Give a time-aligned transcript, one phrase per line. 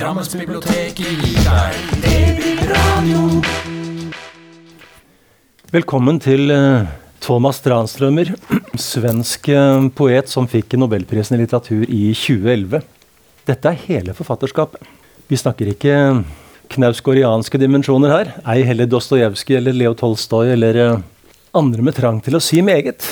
[0.00, 3.24] Drammensbiblioteket gir deg DB-radio.
[5.74, 6.86] Velkommen til eh,
[7.20, 8.30] Thomas Tranströmer,
[8.80, 12.80] svensk eh, poet som fikk Nobelprisen i litteratur i 2011.
[13.52, 14.88] Dette er hele forfatterskapet.
[15.28, 15.98] Vi snakker ikke
[16.72, 18.32] knausgårdianske dimensjoner her.
[18.48, 20.98] Ei heller Dostojevskij eller Leo Tolstoy eller eh,
[21.52, 23.04] andre med trang til å si meget.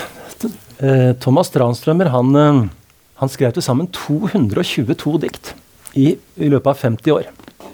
[0.81, 2.67] Eh, Thomas Tranströmer han, eh,
[3.21, 5.57] han skrev til sammen 222 dikt
[5.99, 7.29] i, i løpet av 50 år.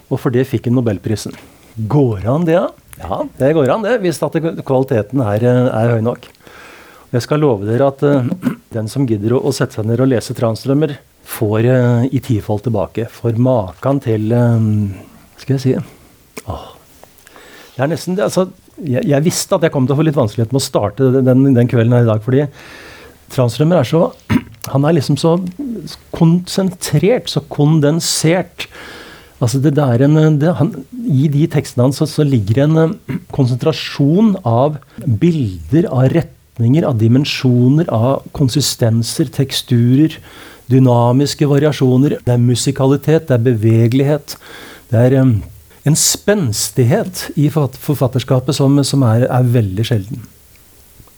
[0.09, 1.37] Og for det fikk han Nobelprisen.
[1.91, 2.70] Går an det, da?
[3.01, 6.29] Ja, det går an, det, hvis at kvaliteten er, eh, er høy nok.
[7.15, 8.27] Jeg skal love dere at uh,
[8.77, 12.65] den som gidder å, å sette seg ned og lese Transdrømmer, får uh, i tifold
[12.66, 13.09] tilbake.
[13.10, 14.59] For maken til uh,
[15.41, 15.74] Skal jeg si
[16.45, 16.65] Åh.
[17.74, 18.48] Det er nesten altså,
[18.79, 21.46] jeg, jeg visste at jeg kom til å få litt vanskelighet med å starte den,
[21.56, 22.45] den kvelden her i dag, fordi
[23.34, 24.02] Transdrømmer er så
[24.73, 25.36] Han er liksom så
[26.14, 28.68] konsentrert, så kondensert.
[29.42, 30.73] Altså det, det er en, det, han,
[31.04, 36.96] I de tekstene hans så, så ligger en eh, konsentrasjon av bilder, av retninger, av
[37.01, 40.16] dimensjoner, av konsistenser, teksturer,
[40.73, 42.18] dynamiske variasjoner.
[42.24, 44.38] Det er musikalitet, det er bevegelighet.
[44.88, 45.37] Det er um,
[45.85, 50.24] en spenstighet i forfatterskapet som, som er, er veldig sjelden.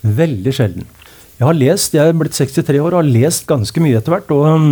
[0.02, 0.89] Veldig sjelden.
[1.37, 4.31] Jeg har lest, jeg er blitt 63 år og har lest ganske mye etter hvert.
[4.33, 4.70] og um,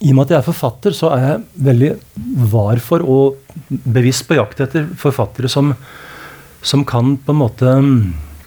[0.00, 1.90] i og med at jeg er forfatter, så er jeg veldig
[2.50, 5.74] var for og bevisst på jakt etter forfattere som,
[6.64, 7.92] som kan på en måte um,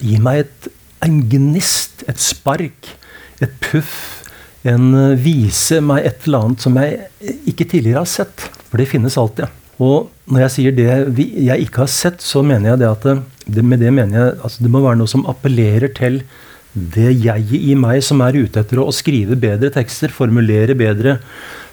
[0.01, 0.69] gi meg et,
[1.05, 2.91] en gnist, et spark,
[3.39, 4.19] et puff.
[4.67, 8.49] En uh, vise meg et eller annet som jeg ikke tidligere har sett.
[8.67, 9.47] For det finnes alltid.
[9.83, 13.07] Og når jeg sier det vi, jeg ikke har sett, så mener jeg det at
[13.07, 16.25] det, det, med det mener jeg altså det må være noe som appellerer til
[16.73, 21.19] det jeg i meg som er ute etter å, skrive bedre tekster, formulere bedre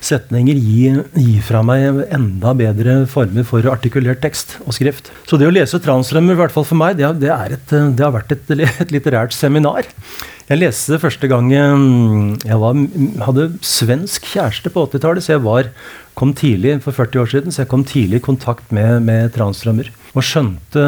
[0.05, 5.11] setninger, gi, gi fra meg enda bedre former for artikulert tekst og skrift.
[5.28, 8.15] Så det å lese Tranströmer, i hvert fall for meg, det, det, et, det har
[8.17, 8.53] vært et,
[8.84, 9.88] et litterært seminar.
[10.50, 12.78] Jeg leste første gang mm, jeg var,
[13.28, 15.71] hadde svensk kjæreste på 80-tallet, så jeg var,
[16.19, 19.93] kom tidlig for 40 år siden, så jeg kom tidlig i kontakt med, med Tranströmer.
[20.11, 20.82] Og skjønte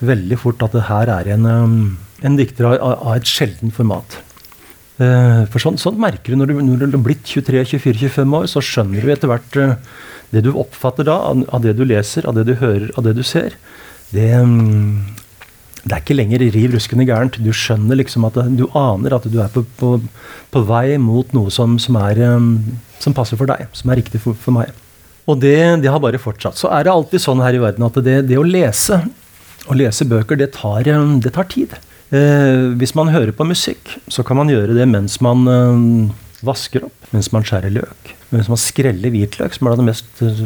[0.00, 1.76] veldig fort at det her er en, um,
[2.26, 4.18] en dikter av, av et sjelden format.
[4.96, 8.62] Eh, For sånn, sånn merker du når, du når du er blitt 23-24-25 år, så
[8.64, 9.76] skjønner du etter hvert eh,
[10.32, 13.22] det du oppfatter da, av, det du leser, av det du hører, av det du
[13.26, 13.54] ser.
[14.14, 15.04] Det, mm,
[15.84, 17.38] det er ikke lenger riv ruskende gærent.
[17.44, 19.92] Du skjønner liksom at du aner at du er på, på,
[20.50, 22.50] på vei mot noe som, som, er, eh,
[23.04, 24.72] som passer for deg, som er riktig for, for meg.
[25.26, 26.56] Og det, det har bare fortsatt.
[26.56, 29.02] Så er det alltid sånn her i verden at det, det å lese,
[29.66, 31.76] å lese bøker, det tar, eh, det tar tid.
[32.14, 36.12] Eh, hvis man hører på musikk, så kan man gjøre det mens man eh,
[36.46, 40.44] vasker opp, mens man skjærer løk, mens man skreller hvitløk, som er det mest eh,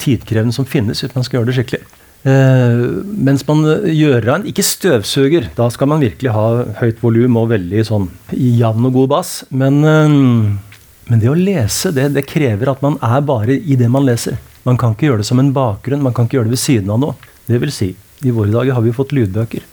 [0.00, 1.82] tidkrevende som finnes, hvis man skal gjøre det skikkelig.
[2.20, 7.46] Mens man gjør av en ikke støvsuger, da skal man virkelig ha høyt volum og
[7.54, 9.30] veldig sånn jevn og god bass.
[9.48, 14.04] Men, men det å lese, det, det krever at man er bare i det man
[14.04, 14.36] leser.
[14.68, 16.92] Man kan ikke gjøre det som en bakgrunn, man kan ikke gjøre det ved siden
[16.92, 17.32] av noe.
[17.48, 19.64] Det vil si, i våre dager har vi fått lydbøker.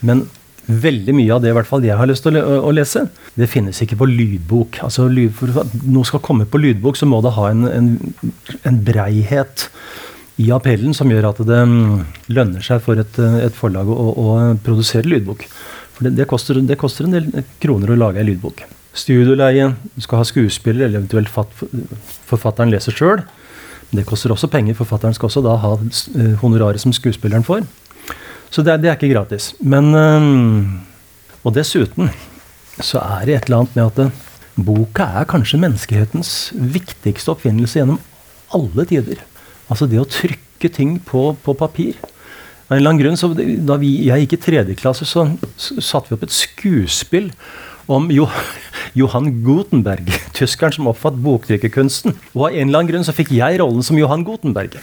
[0.00, 0.26] Men
[0.66, 3.06] veldig mye av det i hvert fall jeg har lyst til å, lese,
[3.38, 4.80] det finnes ikke på lydbok.
[4.86, 5.06] Altså,
[5.38, 7.90] for at noe skal komme på lydbok, så må det ha en, en,
[8.66, 9.68] en breihet
[10.42, 12.00] i appellen som gjør at det mm,
[12.34, 14.26] lønner seg for et, et forlag å, å
[14.64, 15.46] produsere lydbok.
[15.96, 17.30] For det, det, koster, det koster en del
[17.62, 18.66] kroner å lage ei lydbok.
[18.96, 21.52] Studioleie, du skal ha skuespiller, eller eventuelt fatt,
[22.28, 23.22] forfatteren leser sjøl.
[23.94, 24.76] Det koster også penger.
[24.76, 27.64] Forfatteren skal også da ha eh, honoraret som skuespilleren får.
[28.50, 29.52] Så det, er- det er ikke gratis.
[29.60, 29.92] Men
[31.46, 32.08] Og dessuten
[32.82, 34.06] så er det et eller annet med at det,
[34.66, 37.98] boka er kanskje menneskehetens viktigste oppfinnelse gjennom
[38.56, 39.20] alle tider.
[39.70, 41.94] Altså det å trykke ting på, på papir.
[42.70, 45.26] En eller annen grunn, så Da vi, jeg gikk i tredje klasse, så
[45.56, 47.30] satte vi opp et skuespill
[47.92, 48.26] om jo,
[48.96, 52.14] Johan Gutenberg, tyskeren som oppfatt boktrykkerkunsten.
[52.34, 54.78] Og av en eller annen grunn så fikk jeg rollen som Johan Gutenberg.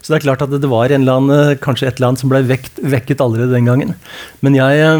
[0.00, 2.80] Så det er klart at det var annen, kanskje et eller annet som ble vekt,
[2.80, 3.94] vekket allerede den gangen.
[4.44, 4.94] Men jeg,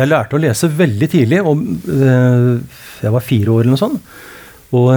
[0.00, 1.42] jeg lærte å lese veldig tidlig.
[1.44, 1.60] og
[1.92, 2.56] øh,
[3.02, 4.16] Jeg var fire år eller noe sånt.
[4.76, 4.90] Og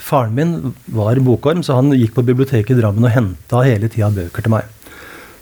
[0.00, 0.54] faren min
[0.92, 4.52] var bokorm, så han gikk på biblioteket i Drammen og henta hele tida bøker til
[4.52, 4.68] meg.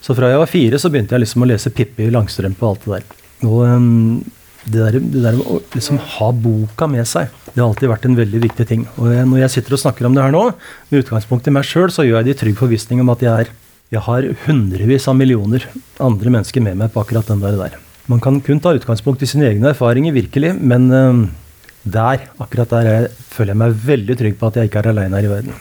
[0.04, 2.84] Så fra jeg var fire, så begynte jeg liksom å lese Pippi Langstrømpe og alt
[2.84, 3.16] det der.
[3.48, 4.36] Og
[4.72, 8.18] det der, det der å liksom ha boka med seg, det har alltid vært en
[8.18, 8.84] veldig viktig ting.
[8.96, 10.44] Og jeg, når jeg sitter og snakker om det her nå,
[10.90, 13.46] med utgangspunkt i meg sjøl, så gjør jeg det i trygg forvissning om at jeg,
[13.46, 15.66] er, jeg har hundrevis av millioner
[16.04, 17.58] andre mennesker med meg på akkurat den der.
[17.58, 17.78] der.
[18.08, 21.24] Man kan kun ta utgangspunkt i sine egne erfaringer, virkelig, men øhm,
[21.84, 25.18] der, akkurat der, jeg, føler jeg meg veldig trygg på at jeg ikke er aleine
[25.18, 25.58] her i verden.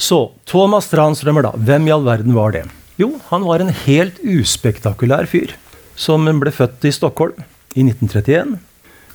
[0.00, 1.52] Så Thomas Tranströmer, da.
[1.56, 2.64] Hvem i all verden var det?
[3.00, 5.54] Jo, han var en helt uspektakulær fyr.
[5.98, 7.36] Som ble født i Stockholm
[7.74, 8.56] i 1931.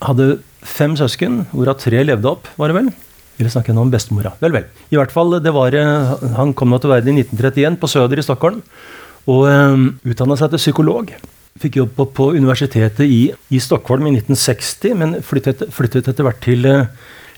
[0.05, 0.37] Hadde
[0.67, 2.89] fem søsken, hvorav tre levde opp, var det vel?
[3.37, 4.33] Eller snakker jeg nå om bestemora?
[4.41, 4.67] Vel, vel.
[4.89, 8.17] I hvert fall, det var, eh, Han kom nå til verden i 1931 på Søder
[8.17, 8.61] i Stockholm.
[9.27, 11.13] Og um, eh, utdanna seg til psykolog.
[11.61, 16.41] Fikk jobb på, på universitetet i, i, Stockholm i 1960, men flyttet, flyttet etter hvert
[16.41, 16.89] til uh,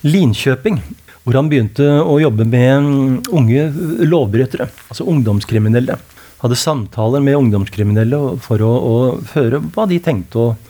[0.07, 0.79] Linkjøping.
[1.23, 3.67] Hvor han begynte å jobbe med um, unge
[4.07, 5.99] lovbrytere, altså ungdomskriminelle.
[6.39, 8.95] Hadde samtaler med ungdomskriminelle for å, å
[9.33, 10.69] høre hva de tenkte, og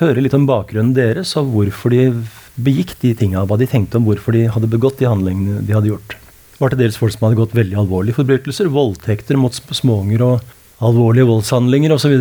[0.00, 2.08] høre litt om bakgrunnen deres, og hvorfor de
[2.54, 3.44] begikk de tinga.
[3.48, 6.16] Hva de tenkte om hvorfor de hadde begått de handlingene de hadde gjort.
[6.54, 8.70] Det var til dels folk som hadde gått veldig alvorlige forbrytelser.
[8.70, 12.14] Voldtekter mot småunger og alvorlige voldshandlinger osv.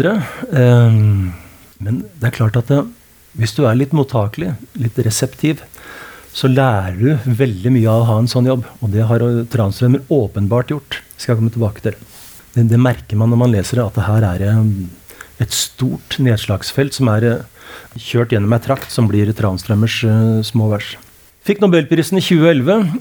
[0.49, 1.33] Um,
[1.83, 2.81] men det er klart at det,
[3.37, 5.61] hvis du er litt mottakelig, litt reseptiv,
[6.33, 8.65] så lærer du veldig mye av å ha en sånn jobb.
[8.81, 11.01] Og det har transrømmer åpenbart gjort.
[11.13, 11.97] Skal jeg komme tilbake til.
[12.55, 14.45] Det, det merker man når man leser det, at det her er
[15.41, 17.43] et stort nedslagsfelt som er
[17.97, 20.95] kjørt gjennom ei trakt som blir Tranströmers uh, små vers.
[21.43, 22.93] Fikk Nobelprisen i 2011.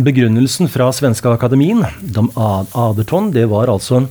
[0.00, 4.06] Begrunnelsen fra Svenske Akademien, de Aderton, det var altså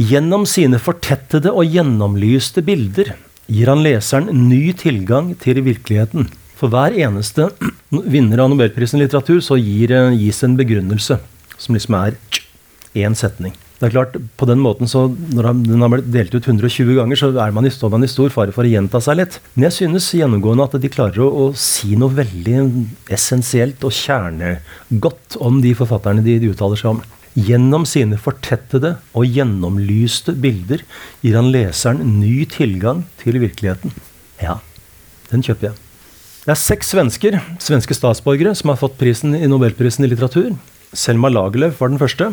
[0.00, 3.12] Gjennom sine fortettede og gjennomlyste bilder
[3.50, 6.30] gir han leseren ny tilgang til virkeligheten.
[6.56, 7.50] For hver eneste
[8.14, 11.18] vinner av Nobelprisen i litteratur så gir, eh, gis en begrunnelse,
[11.56, 12.16] som liksom er
[12.96, 13.52] én setning.
[13.80, 17.16] Det er klart, på den måten så Når den har blitt delt ut 120 ganger,
[17.16, 19.38] så er man i, står man i stor fare for å gjenta seg litt.
[19.54, 22.58] Men jeg synes gjennomgående at de klarer å, å si noe veldig
[23.16, 27.00] essensielt og kjernegodt om de forfatterne de, de uttaler seg om.
[27.40, 30.84] Gjennom sine fortettede og gjennomlyste bilder
[31.24, 33.94] gir han leseren ny tilgang til virkeligheten.
[34.42, 34.58] Ja,
[35.30, 35.80] den kjøper jeg.
[36.44, 40.52] Det er seks svensker, svenske statsborgere som har fått prisen i Nobelprisen i litteratur.
[40.92, 42.32] Selma Lagerlöf var den første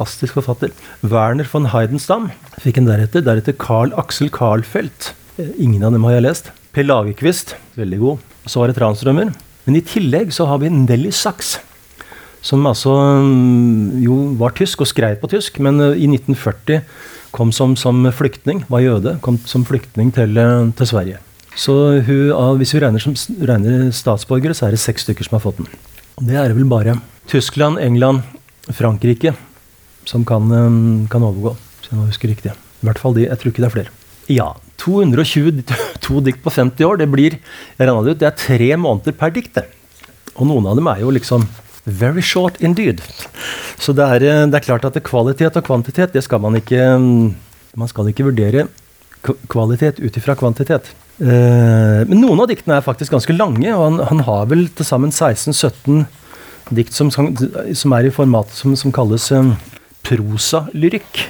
[0.00, 0.72] fantastisk forfatter.
[1.02, 2.30] Werner von Heidenstam
[2.60, 3.22] fikk en deretter.
[3.22, 5.14] Deretter Carl Axel Carlfeldt.
[5.38, 6.50] Eh, ingen av dem har jeg lest.
[6.72, 8.18] Per Lagerkvist, veldig god.
[8.46, 9.34] Så var det Transtrømmer.
[9.66, 11.58] Men i tillegg så har vi Nelly Sachs.
[12.42, 16.80] Som altså mm, jo var tysk og skrev på tysk, men eh, i 1940
[17.36, 21.20] kom som, som flyktning, var jøde, kom som flyktning til, eh, til Sverige.
[21.60, 21.74] Så
[22.06, 23.12] hun, hvis vi regner, som,
[23.44, 25.68] regner statsborgere, så er det seks stykker som har fått den.
[26.30, 26.96] Det er vel bare
[27.28, 28.22] Tyskland, England,
[28.76, 29.34] Frankrike,
[30.08, 32.54] som kan, um, kan overgå, hvis jeg husker riktig.
[32.80, 33.26] I hvert fall de.
[33.28, 33.96] Jeg tror ikke det er flere.
[34.30, 34.50] Ja.
[34.80, 39.34] 222 dikt på 50 år, det blir jeg det ut, det er tre måneder per
[39.34, 39.60] dikt.
[40.38, 41.44] Og noen av dem er jo liksom
[41.84, 43.02] very short indeed.
[43.80, 46.80] Så det er, eh, det er klart at kvalitet og kvantitet, det skal man ikke
[46.96, 47.34] um,
[47.76, 48.66] Man skal ikke vurdere
[49.48, 50.88] kvalitet ut ifra kvantitet.
[51.20, 54.88] Uh, men noen av diktene er faktisk ganske lange, og han, han har vel til
[54.88, 56.06] sammen 16-17
[56.74, 59.52] dikt som, som, er i formatet som, som kalles um,
[60.06, 61.26] prosalyrikk.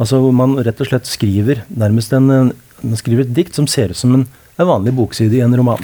[0.00, 3.92] Altså hvor man rett og slett skriver nærmest en, man skriver et dikt som ser
[3.92, 4.26] ut som en,
[4.56, 5.82] en vanlig bokside i en roman.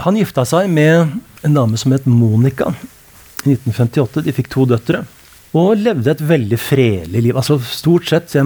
[0.00, 1.12] Han gifta seg med
[1.44, 2.72] en dame som het Monica
[3.44, 4.24] i 1958.
[4.24, 5.04] De fikk to døtre.
[5.54, 7.36] Og levde et veldig fredelig liv.
[7.38, 8.42] Altså stort sett, jeg,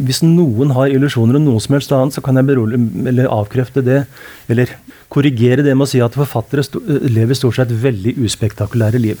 [0.00, 3.84] Hvis noen har illusjoner om noe som helst annet, så kan jeg berolig, eller avkrefte
[3.84, 4.04] det,
[4.48, 4.72] eller
[5.12, 6.80] korrigere det med å si at forfattere st
[7.12, 9.20] lever stort sett veldig uspektakulære liv.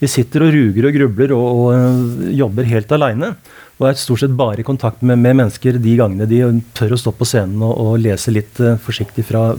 [0.00, 3.34] De sitter og ruger og grubler og, og øh, jobber helt aleine.
[3.80, 6.40] Og er stort sett bare i kontakt med, med, mennesker de gangene de
[6.76, 9.50] tør å stå på scenen og, og lese litt uh, forsiktig fra,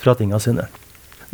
[0.00, 0.66] fra tinga sine.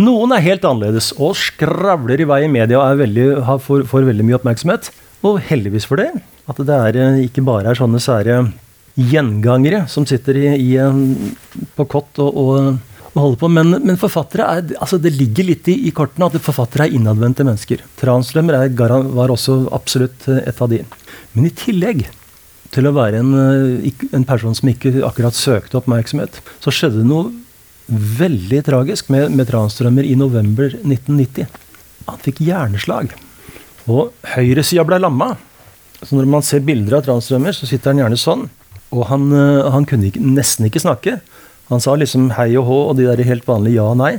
[0.03, 4.07] Noen er helt annerledes og skravler i vei i media og veldig, har, får, får,
[4.09, 4.91] veldig mye oppmerksomhet.
[5.23, 6.11] Og heldigvis for det.
[6.51, 8.41] At det er, øh, ikke bare er sånne sære
[8.99, 10.73] gjengangere som sitter i, i,
[11.77, 12.81] på kott og, og
[13.13, 13.51] og, holder på.
[13.53, 17.47] Men, men forfattere er, altså det ligger litt i, i kortene at forfattere er innadvendte
[17.47, 17.85] mennesker.
[18.01, 18.73] Transtrømmer
[19.13, 20.83] var også absolutt eh, et av de.
[21.35, 22.07] Men i tillegg
[22.73, 23.35] til å være en,
[23.85, 27.33] eh, en person som ikke akkurat søkte oppmerksomhet, så skjedde det noe
[27.93, 31.61] veldig tragisk med, med Transtrømmer i november 1990.
[32.09, 33.13] Han fikk hjerneslag.
[33.91, 35.33] Og høyresida ble lamma.
[36.03, 38.47] Så når man ser bilder av Transtrømmer, så sitter han gjerne sånn.
[38.93, 41.19] Og han, eh, han kunne ikke, nesten ikke snakke.
[41.71, 44.17] Han sa liksom hei og hå og de der helt vanlige ja og nei.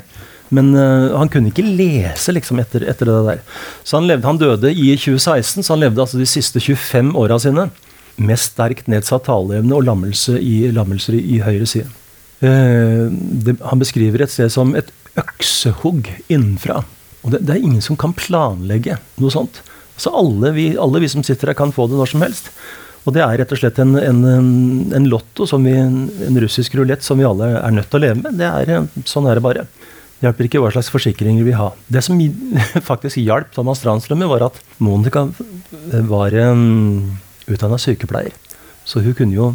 [0.54, 3.42] Men uh, han kunne ikke lese liksom etter, etter, det der.
[3.82, 7.40] Så han, levde, han døde i 2016, så han levde altså de siste 25 åra
[7.42, 7.70] sine
[8.22, 11.90] med sterkt nedsatt taleevne og lammelse i, lammelser i, i høyre side.
[12.44, 16.84] Uh, det, han beskriver et sted som et øksehugg innenfra.
[17.24, 19.62] Og det, det, er ingen som kan planlegge noe sånt.
[20.00, 22.50] Så alle vi, alle vi som sitter her, kan få det når som helst.
[23.04, 24.22] Og det er rett og slett en, en,
[24.96, 28.40] en lotto, vi, en russisk rulett, som vi alle er nødt til å leve med.
[28.40, 29.66] Det er, sånn er det bare.
[30.20, 31.76] Det hjelper ikke hva slags forsikringer vi har.
[31.92, 32.20] Det som
[32.92, 35.28] faktisk hjalp Thomas Tranströmer, var at Monica
[36.08, 37.12] var um,
[37.52, 38.36] utdanna sykepleier.
[38.88, 39.52] Så hun kunne jo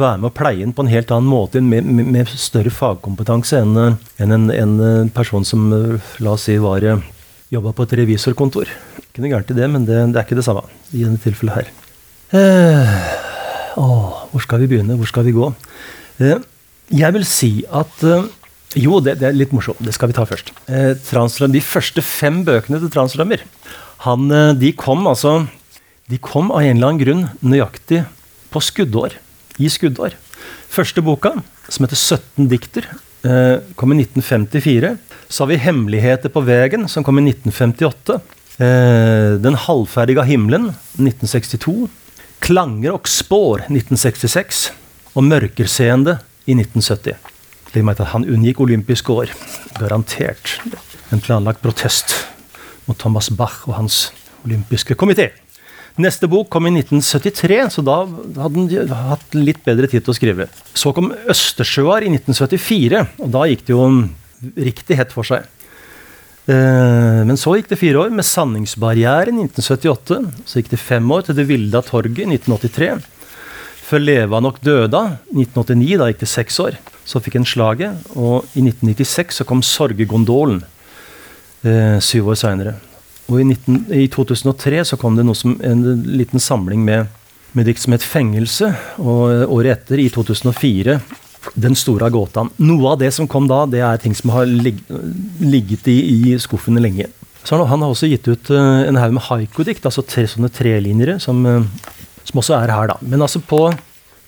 [0.00, 3.76] være med å pleie den på en helt annen måte, med, med, større fagkompetanse enn
[3.82, 6.86] en, en, en, person som la oss si var
[7.52, 8.70] jobba på et revisorkontor.
[9.02, 11.58] Ikke noe gærent i det, men det, det, er ikke det samme i dette tilfellet
[11.58, 11.72] her.
[12.32, 12.94] Eh,
[13.80, 13.88] å,
[14.32, 14.96] hvor skal vi begynne?
[14.96, 15.50] Hvor skal vi gå?
[16.24, 16.40] Eh,
[16.92, 18.30] jeg vil si at eh,
[18.80, 19.82] Jo, det, det, er litt morsomt.
[19.84, 20.54] Det skal vi ta først.
[20.64, 20.94] Eh,
[21.52, 22.88] de første fem bøkene til
[24.32, 25.46] eh, de kom altså
[26.08, 28.06] De kom av en eller annen grunn nøyaktig
[28.52, 29.18] på skuddår.
[29.58, 30.16] I skuddår.
[30.72, 31.34] Første boka,
[31.68, 32.86] som heter 17 dikter,
[33.24, 34.96] eh, kom i 1954.
[35.28, 38.20] Så har vi 'Hemmeligheter på vegen', som kom i 1958.
[38.58, 41.88] Eh, 'Den halvferdige himmelen', 1962.
[42.40, 44.72] 'Klanger og spår', 1966.
[45.14, 47.16] Og 'Mørkerseende' i 1970.
[47.74, 49.30] Legg merke til at han unngikk olympiske år.
[49.78, 50.60] Garantert.
[51.12, 52.26] En planlagt protest
[52.86, 54.12] mot Thomas Bach og hans
[54.44, 55.30] olympiske komité.
[56.00, 60.16] Neste bok kom i 1973, så da hadde han hatt litt bedre tid til å
[60.16, 60.48] skrive.
[60.72, 64.08] Så kom 'Østersjøar' i 1974, og da gikk det jo
[64.56, 65.44] riktig hett for seg.
[66.48, 70.32] Eh, men så gikk det fire år med 'Sanningsbarrieren' i 1978.
[70.44, 73.02] Så gikk det fem år til 'Det Vilda torget' i 1983.
[73.84, 75.98] Før 'Leva nok døda' i 1989.
[75.98, 76.78] Da gikk det seks år.
[77.04, 80.64] Så fikk en slaget, og i 1996 så kom 'Sorgegondolen'.
[81.64, 82.74] Eh, syv år seinere.
[83.30, 87.10] Og i, 19, i, 2003 så kom det noe som en liten samling med,
[87.52, 88.72] med dikt som het 'Fengelse'.
[88.98, 91.00] Og året etter, i 2004,
[91.54, 92.50] 'Den store gåtaen'.
[92.58, 94.78] Noe av det som kom da, det er ting som har lig,
[95.40, 95.98] ligget i,
[96.32, 97.06] i skuffene lenge.
[97.44, 100.50] Så han, han har også gitt ut uh, en haug med haiku-dikt, altså tre sånne
[100.52, 101.64] trelinjere, som, uh,
[102.22, 102.98] som, også er her, da.
[103.02, 103.64] Men altså på,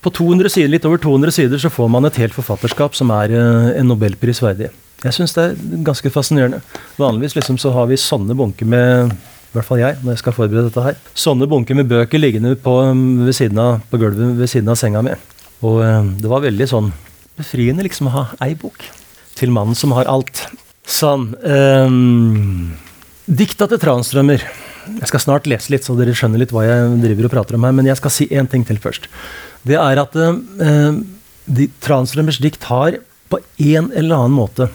[0.03, 3.35] på 200 sider, litt over 200 sider så får man et helt forfatterskap som er
[3.35, 4.73] uh, en nobelpris verdig.
[5.05, 6.63] Jeg syns det er ganske fascinerende.
[6.97, 9.13] Vanligvis liksom så har vi sånne bunker med
[9.55, 10.97] i hvert fall jeg, når jeg skal forberede dette her.
[11.15, 12.73] Sånne bunker med bøker liggende på,
[13.23, 15.15] ved siden av, på gulvet ved siden av senga mi.
[15.63, 16.89] Og eh, det var veldig sånn
[17.39, 18.83] befriende liksom å ha ei bok
[19.39, 20.47] til mannen som har alt.
[20.91, 21.31] Sånn.
[21.47, 22.75] Um,
[23.31, 24.43] dikta til Transtrømmer.
[24.99, 27.69] Jeg skal snart lese litt, så dere skjønner litt hva jeg driver og prater om
[27.69, 27.79] her.
[27.79, 29.07] Men jeg skal si én ting til først.
[29.63, 30.99] Det er at uh,
[31.47, 32.99] de, Transtrømmers dikt har
[33.31, 34.69] på en eller annen måte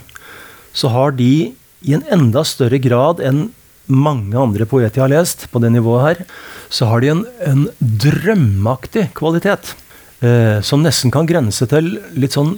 [0.79, 1.31] så har de
[1.79, 3.49] i en enda større grad enn
[3.89, 6.25] mange andre poeter jeg har lest, på det nivået her,
[6.69, 9.73] så har de en, en drømmeaktig kvalitet.
[10.21, 12.57] Eh, som nesten kan grense til litt sånn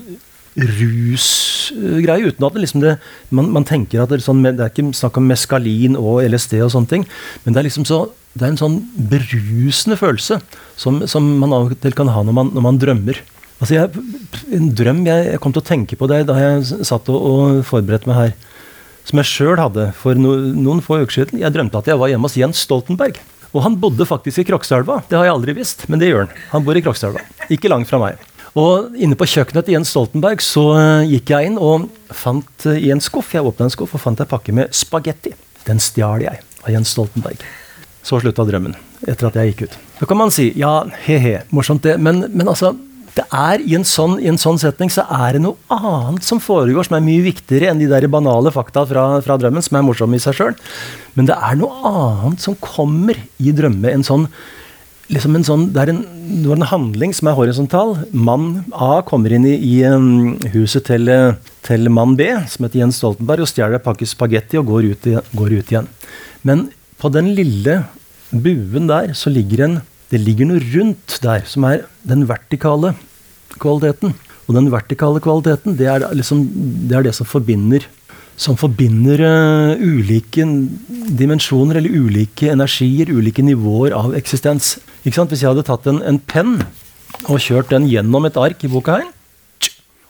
[0.58, 2.96] rusgreie, uten at det liksom det,
[3.32, 6.58] man, man, tenker at det er, sånn, det er ikke snakk om meskalin og LSD
[6.66, 7.06] og sånne ting,
[7.46, 8.78] men det er liksom så det er en sånn
[9.12, 10.38] berusende følelse
[10.80, 13.20] som, som man av og til kan ha når man, når man drømmer.
[13.62, 14.06] Altså jeg,
[14.58, 18.10] en drøm jeg, kom til å tenke på det da jeg satt og, og forberedte
[18.10, 18.32] meg her,
[19.06, 21.42] som jeg sjøl hadde for no, noen få uker siden.
[21.42, 23.20] Jeg drømte at jeg var hjemme hos Jens Stoltenberg.
[23.52, 25.02] Og han bodde faktisk i Krokstadelva.
[25.10, 26.36] Det har jeg aldri visst, men det gjør han.
[26.54, 27.24] Han bor i Krokstadelva.
[27.54, 28.22] Ikke langt fra meg.
[28.58, 32.76] Og inne på kjøkkenet til Jens Stoltenberg så uh, gikk jeg inn og fant uh,
[32.76, 35.34] i en skuff jeg åpna en skuff og fant en pakke med spagetti.
[35.68, 37.44] Den stjal jeg av Jens Stoltenberg.
[38.04, 38.74] Så slutta drømmen,
[39.06, 39.78] etter at jeg gikk ut.
[40.00, 42.74] Da kan man si ja, he-he, morsomt det, men, men altså
[43.18, 46.40] det er i en, sånn, I en sånn setning så er det noe annet som
[46.44, 49.86] foregår, som er mye viktigere enn de der banale fakta fra, fra drømmen, som er
[49.86, 50.56] morsomme i seg sjøl.
[51.18, 53.92] Men det er noe annet som kommer i drømme.
[53.92, 54.30] En sånn,
[55.12, 56.02] liksom en sånn, det er en,
[56.56, 57.98] en handling som er horisontal.
[58.16, 61.12] Mann A kommer inn i, i um, huset til,
[61.68, 65.14] til, mann B, som heter Jens Stoltenberg, og stjeler en pakke spagetti og går ut,
[65.36, 65.92] går ut igjen.
[66.48, 66.70] Men
[67.02, 67.82] på den lille
[68.32, 72.94] buen der så ligger en det ligger noe rundt der som er den vertikale
[73.62, 74.14] kvaliteten.
[74.48, 76.44] Og den vertikale kvaliteten, det er, liksom,
[76.90, 77.88] det, er det, som forbinder
[78.42, 80.46] som forbinder uh, ulike
[81.20, 84.78] dimensjoner eller ulike energier, ulike nivåer av eksistens.
[85.04, 86.56] Hvis jeg hadde tatt en, en penn
[87.28, 89.12] og kjørt den gjennom et ark i boka her,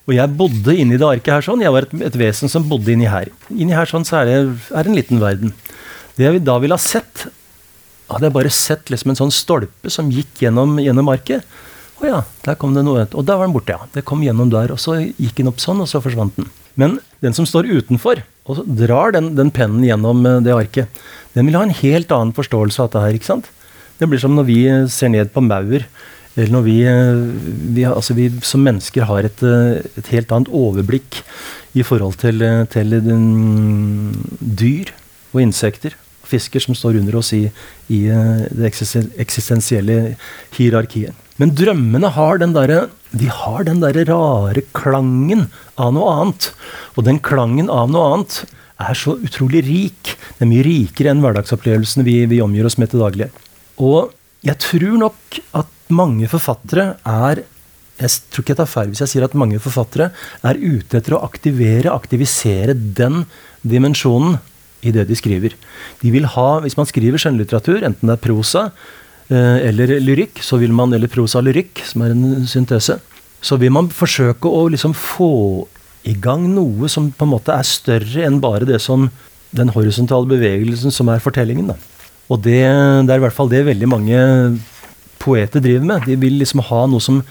[0.08, 2.93] og jeg bodde inni det arket her sånn, jeg var et, et vesen som bodde
[2.93, 3.29] inni her.
[3.51, 4.39] Inni her sånn så er det
[4.79, 5.53] er en liten verden.
[6.15, 7.27] Det jeg da ville ha sett,
[8.13, 11.46] hadde jeg bare sett liksom en sånn stolpe som gikk gjennom, gjennom arket.
[12.01, 13.06] Å ja, der kom det noe.
[13.13, 13.89] Og da var den borte, ja.
[13.94, 14.74] Det kom gjennom der.
[14.74, 16.50] Og så gikk den opp sånn, og så forsvant den.
[16.80, 21.01] Men den som står utenfor og drar den, den pennen gjennom eh, det arket,
[21.36, 23.18] den vil ha en helt annen forståelse av dette her.
[23.18, 23.51] ikke sant?
[24.00, 25.86] Det blir som når vi ser ned på maur,
[26.32, 27.24] eller når vi, eh,
[27.75, 31.22] vi, altså vi som mennesker har et, eh, et, helt annet overblikk
[31.77, 32.41] i forhold til,
[32.74, 32.98] til
[34.41, 34.96] dyr
[35.32, 35.96] og insekter
[36.32, 37.44] fisker som står under oss i,
[37.92, 40.16] i eh, det eksistensielle
[40.56, 41.18] hierarkiet.
[41.42, 46.52] Men drømmene har den derre de har den derre rare klangen av noe annet.
[46.96, 48.38] Og den klangen av noe annet
[48.82, 50.14] er så utrolig rik.
[50.38, 53.28] Det er mye rikere enn hverdagsopplevelsene vi, vi omgir oss med til daglig.
[53.84, 54.14] Og
[54.48, 57.44] jeg tror nok at mange forfattere er
[58.02, 60.08] jeg tror ikke jeg tar feil hvis jeg sier at mange forfattere
[60.48, 63.26] er ute etter å aktivere, aktivisere den
[63.62, 64.40] dimensjonen
[64.82, 65.56] i det de skriver.
[66.02, 68.64] De vil ha, Hvis man skriver skjønnlitteratur, enten det er prosa
[69.30, 73.00] eh, eller lyrikk, så vil man, eller prosa og lyrikk, som er en syntese,
[73.42, 75.68] så vil man forsøke å liksom få
[76.10, 79.10] i gang noe som på en måte er større enn bare det som
[79.54, 81.74] den horisontale bevegelsen som er fortellingen.
[81.74, 81.78] Da.
[82.32, 82.64] Og det,
[83.06, 84.20] det er i hvert fall det veldig mange
[85.22, 86.08] poeter driver med.
[86.08, 87.22] De vil liksom ha noe som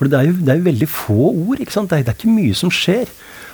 [0.00, 1.58] For det er jo, det er jo veldig få ord.
[1.60, 1.90] ikke sant?
[1.90, 3.10] Det er, det er ikke mye som skjer.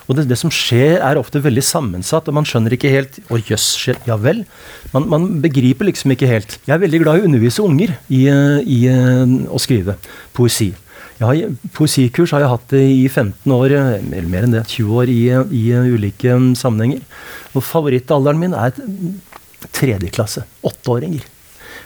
[0.07, 3.39] Og det, det, som skjer, er ofte veldig sammensatt, og man skjønner ikke helt Å,
[3.39, 4.45] jøss, skjer Ja vel?
[4.93, 6.57] Man, man, begriper liksom ikke helt.
[6.67, 9.97] Jeg er veldig glad i å undervise unger i, i, i å skrive
[10.37, 10.71] poesi.
[11.19, 11.39] Har,
[11.73, 15.23] poesikurs har jeg hatt i 15 år, eller mer enn det, 20 år, i,
[15.59, 17.01] i ulike sammenhenger.
[17.57, 18.75] Og favorittalderen min er
[19.73, 20.45] tredje klasse.
[20.65, 21.25] Åtteåringer.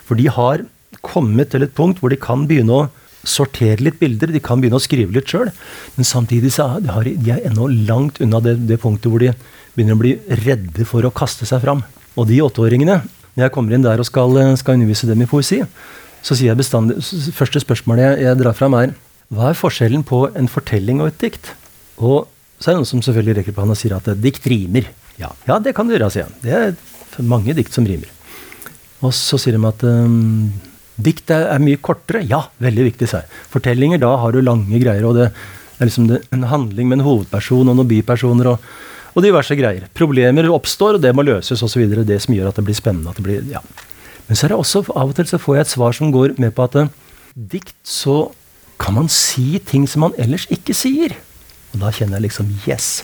[0.07, 0.65] For de har
[1.01, 2.89] kommet til et punkt hvor de kan begynne å
[3.27, 5.51] sortere litt bilder, de kan begynne å skrive litt sjøl.
[5.97, 9.33] Men samtidig så er de er ennå langt unna det, det, punktet hvor de
[9.75, 11.83] begynner å bli redde for å kaste seg fram.
[12.17, 12.99] Og de åtteåringene,
[13.35, 15.61] når jeg kommer inn der og skal, skal undervise dem i poesi,
[16.21, 16.99] så sier jeg bestandig
[17.33, 18.93] Første spørsmålet jeg, jeg drar fram, er
[19.31, 21.53] hva er forskjellen på en fortelling og et dikt?
[22.03, 22.27] Og
[22.59, 24.89] så er det noen som selvfølgelig rekker på han og sier at dikt rimer.
[25.21, 26.35] Ja, ja det kan du gjøre, sier han.
[26.43, 28.11] Det er mange dikt som rimer.
[29.01, 30.51] Og så sier de at um,
[30.99, 32.23] dikt er, er, mye kortere.
[32.27, 33.23] Ja, veldig viktig, sa.
[33.53, 35.05] Fortellinger, da har du lange greier.
[35.07, 38.67] Og det er liksom det, en handling med en hovedperson og noen bipersoner og,
[39.15, 39.87] og diverse greier.
[39.97, 41.85] Problemer oppstår, og det må løses osv.
[42.07, 43.15] Det som gjør at det blir spennende.
[43.17, 43.63] Det blir, ja.
[44.27, 46.37] Men så er det også, av og til så får jeg et svar som går
[46.39, 46.93] med på at uh,
[47.35, 48.31] dikt så
[48.81, 51.17] kan man si ting som man ellers ikke sier.
[51.71, 53.01] Og da kjenner jeg liksom Yes!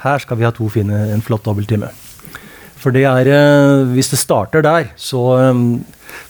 [0.00, 1.88] Her skal vi ha to fine, en flott dobbelttime.
[2.76, 5.60] For det er eh, Hvis det starter der, så eh,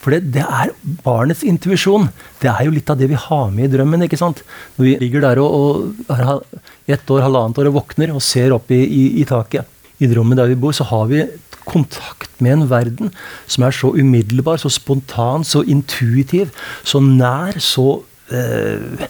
[0.02, 0.74] For det, det er
[1.04, 2.08] barnets intuisjon.
[2.42, 4.06] Det er jo litt av det vi har med i drømmen.
[4.06, 4.42] ikke sant?
[4.76, 6.44] Når vi ligger der og, og
[6.86, 9.66] ett år, halvannet år og våkner og ser opp i, i, i taket
[9.96, 11.22] i rommet der vi bor, så har vi
[11.64, 13.14] kontakt med en verden
[13.48, 16.52] som er så umiddelbar, så spontan, så intuitiv,
[16.84, 19.06] så nær, så Eh,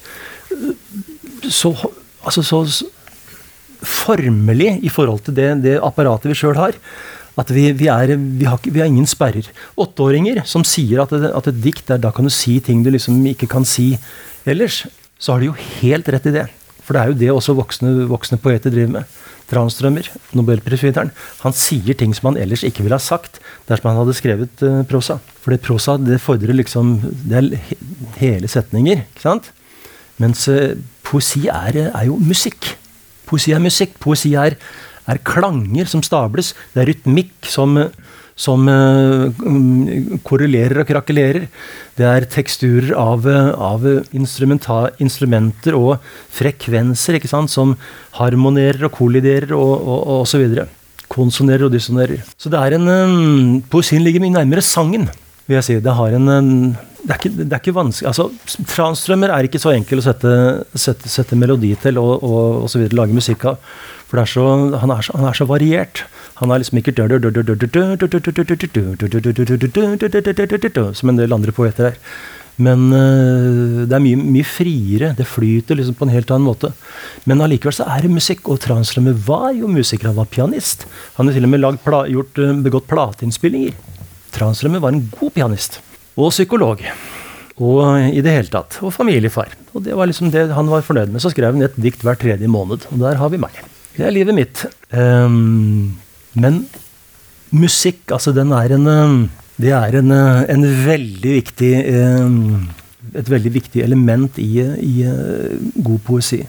[1.48, 1.72] så,
[2.24, 2.61] altså så
[3.87, 6.76] formelig i forhold til det, det apparatet vi sjøl har.
[7.37, 9.49] At vi, vi, er, vi, har, vi, har, ingen sperrer.
[9.77, 13.18] Åtteåringer som sier at, at et dikt er da kan du si ting du liksom
[13.29, 13.92] ikke kan si
[14.49, 14.87] ellers,
[15.20, 16.46] så har de jo helt rett i det.
[16.87, 19.16] For det er jo det også voksne, voksne poeter driver med.
[19.46, 21.12] Transtrømmer, nobelprisvinneren,
[21.44, 24.81] han sier ting som han ellers ikke ville ha sagt dersom han hadde skrevet uh,
[24.90, 25.20] prosa.
[25.42, 27.77] For det prosa det fordrer liksom Det er
[28.18, 29.53] hele setninger, ikke sant?
[30.22, 30.75] Mens uh,
[31.07, 32.72] poesi er, er, jo musikk.
[33.27, 33.94] Poesi er musikk.
[34.03, 34.59] Poesi er,
[35.06, 36.54] er klanger som stables.
[36.74, 37.78] Det er rytmikk som
[38.36, 39.32] som uh,
[40.28, 41.46] korrelerer og krakelerer.
[41.96, 46.04] Det er teksturer av, av instrumenter og
[46.36, 47.74] frekvenser ikke sant, som
[48.18, 50.66] harmonerer og kolliderer og, og, og osv.
[51.12, 52.20] Konsonerer og dissonerer.
[52.36, 55.08] Så det er en um, Poesien ligger mye nærmere sangen,
[55.46, 55.80] vil jeg si.
[55.80, 56.52] Det har en um,
[57.06, 58.24] det er, ikke, det er ikke vanskelig altså,
[58.66, 60.30] Transtrømmer er ikke så enkel å sette,
[60.74, 63.60] sette, sette melodi til og, og, og så videre, lage musikk av.
[64.06, 66.04] For er han, er så, er variert.
[66.38, 66.94] Han er liksom ikke
[70.94, 71.96] Som en del andre poeter er.
[72.56, 75.12] Men uh, det er mye, mye, friere.
[75.18, 76.72] Det flyter liksom på en helt annen måte.
[77.28, 78.48] Men allikevel så er det musikk.
[78.48, 80.08] Og Transtrømer var jo musiker.
[80.08, 80.86] Han var pianist.
[81.18, 83.76] Han har til og med lagd, gjort, begått plateinnspillinger.
[84.36, 85.80] Transtrømer var en god pianist.
[86.16, 86.80] Og psykolog.
[87.56, 88.80] Og i det hele tatt.
[88.84, 89.52] Og familiefar.
[89.74, 91.24] Og det var liksom det han var fornøyd med.
[91.24, 92.88] Så skrev han et dikt hver tredje måned.
[92.92, 93.64] Og der har vi meg.
[93.96, 94.64] Det er livet mitt.
[94.92, 95.96] Um,
[96.37, 96.64] men
[97.56, 101.70] musikk, altså den er en Det er en, en veldig viktig
[102.20, 102.68] um,
[103.16, 106.42] Et veldig viktig element i, i uh, god poesi.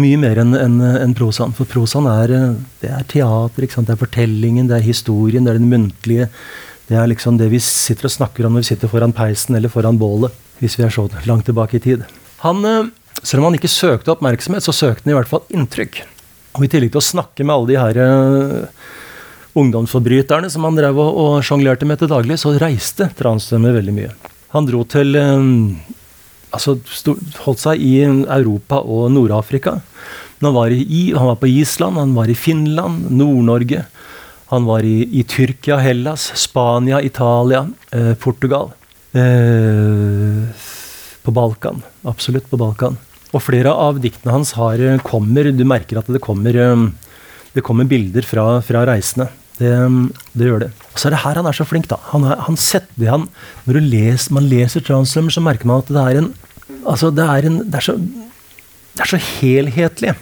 [0.00, 1.52] Mye mer enn en, en prosaen.
[1.56, 2.32] For prosaen er,
[2.80, 6.30] det er teater, det er fortellingen, det er historien, det er den muntlige.
[6.88, 9.72] Det er liksom det vi sitter og snakker om når vi sitter foran peisen eller
[9.72, 10.32] foran bålet.
[10.60, 12.04] Hvis vi er så langt tilbake i tid.
[12.44, 16.04] Han, selv om han ikke søkte oppmerksomhet, så søkte han i hvert fall inntrykk.
[16.56, 18.86] Og i tillegg til å snakke med alle de her uh,
[19.56, 24.14] ungdomsforbryterne som han drev og, og sjonglerte med til daglig, så reiste Tranströmer veldig mye.
[24.54, 25.76] Han dro til um,
[26.56, 26.76] Altså
[27.44, 29.74] holdt seg i Europa og Nord-Afrika.
[30.40, 33.82] Han, var han var på Island, han var i Finland, Nord-Norge.
[34.52, 38.70] Han var i, i, Tyrkia, Hellas, Spania, Italia, eh, Portugal.
[39.12, 40.46] Eh,
[41.22, 41.82] På Balkan.
[42.02, 42.96] Absolutt på Balkan.
[43.34, 46.90] Og flere av diktene hans har, eh, kommer Du merker at det kommer, eh,
[47.54, 49.28] det kommer bilder fra, fra reisende.
[49.56, 49.72] Det,
[50.36, 50.72] det, gjør det.
[50.92, 51.96] Og så er det her han er så flink, da.
[52.12, 53.28] Han, han setter han,
[53.64, 56.34] Når leser, man leser Translummer, så merker man at det er en
[56.86, 60.14] Altså, det er en Det er så, det er så helhetlig.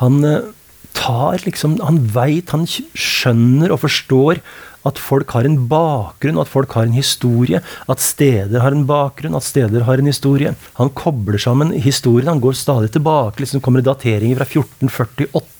[0.00, 0.46] Han eh,
[0.94, 4.40] tar liksom Han veit, han skjønner og forstår
[4.88, 7.60] at folk har en bakgrunn, at folk har en historie.
[7.88, 10.54] At steder har en bakgrunn, at steder har en historie.
[10.80, 12.28] Han kobler sammen historien.
[12.28, 13.40] Han går stadig tilbake.
[13.40, 15.50] liksom kommer det dateringer fra 1448.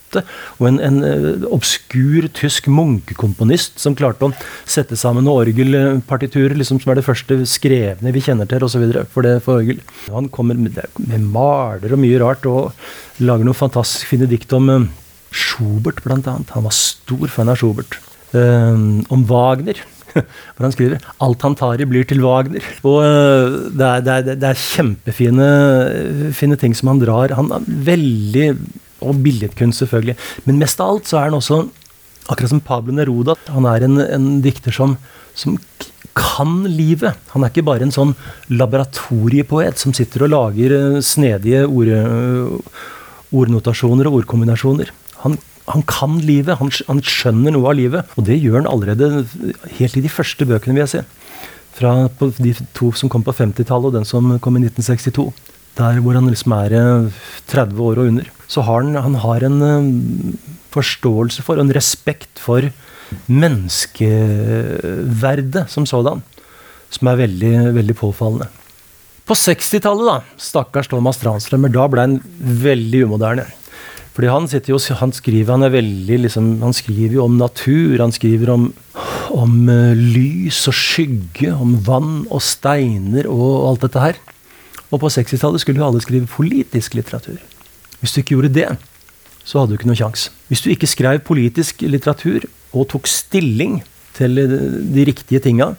[0.60, 6.92] Og en, en uh, obskur tysk munkekomponist som klarte å sette sammen orgelpartiturer, liksom, som
[6.92, 8.84] er det første skrevne vi kjenner til, osv.
[9.10, 9.82] For det for orgel.
[10.12, 14.70] Han kommer med, med maler og mye rart, og lager noen fantastisk fine dikt om
[14.70, 14.90] uh,
[15.34, 16.54] Schubert, annet.
[16.54, 17.98] Han var stor fan av Schubert.
[18.34, 19.78] Um, om Wagner.
[20.54, 22.66] Hvor han skriver 'Alt han tar i, blir til Wagner'.
[22.82, 25.48] Og uh, det, er, det, er, det, er, kjempefine
[26.34, 27.34] fine ting som han drar.
[27.38, 28.48] Han er veldig
[29.04, 30.16] Og billedkunst, selvfølgelig.
[30.46, 31.58] Men mest av alt så er han også,
[32.32, 34.94] akkurat som Pablo Neruda, han er en, en dikter som,
[35.36, 35.58] som
[36.16, 37.18] kan livet.
[37.34, 38.14] Han er ikke bare en sånn
[38.48, 41.90] laboratoriepoet som sitter og lager eh, snedige ord,
[43.34, 44.94] ordnotasjoner og ordkombinasjoner.
[45.26, 45.36] Han
[45.70, 48.02] han kan livet, han, han, skjønner noe av livet.
[48.18, 49.04] Og det gjør han allerede
[49.78, 51.02] helt i de første bøkene, vil jeg si.
[51.74, 51.90] Fra
[52.38, 55.26] de to som kom på 50-tallet, og den som kom i 1962.
[55.78, 56.70] Der hvor han liksom er
[57.50, 58.26] 30 eh, år og under.
[58.46, 59.84] Så har han, han har en uh,
[60.74, 62.60] forståelse for og en respekt for
[63.26, 66.22] menneskeverdet som sådan.
[66.94, 68.46] Som er veldig, veldig påfallende.
[69.24, 72.20] På 60-tallet, da, stakkars Thomas Tranströmer, da ble han
[72.60, 73.48] veldig umoderne.
[74.14, 78.52] Fordi han, jo, han skriver han, veldig, liksom, han skriver jo om natur, han skriver
[78.52, 78.68] om,
[79.34, 84.20] om uh, lys og skygge, om vann og steiner og alt dette her.
[84.94, 87.42] Og på 60-tallet skulle jo alle skrive politisk litteratur.
[87.98, 88.68] Hvis du ikke gjorde det,
[89.42, 90.30] så hadde du ikke noen sjanse.
[90.46, 93.80] Hvis du ikke skrev politisk litteratur og tok stilling
[94.14, 95.72] til de riktige tinga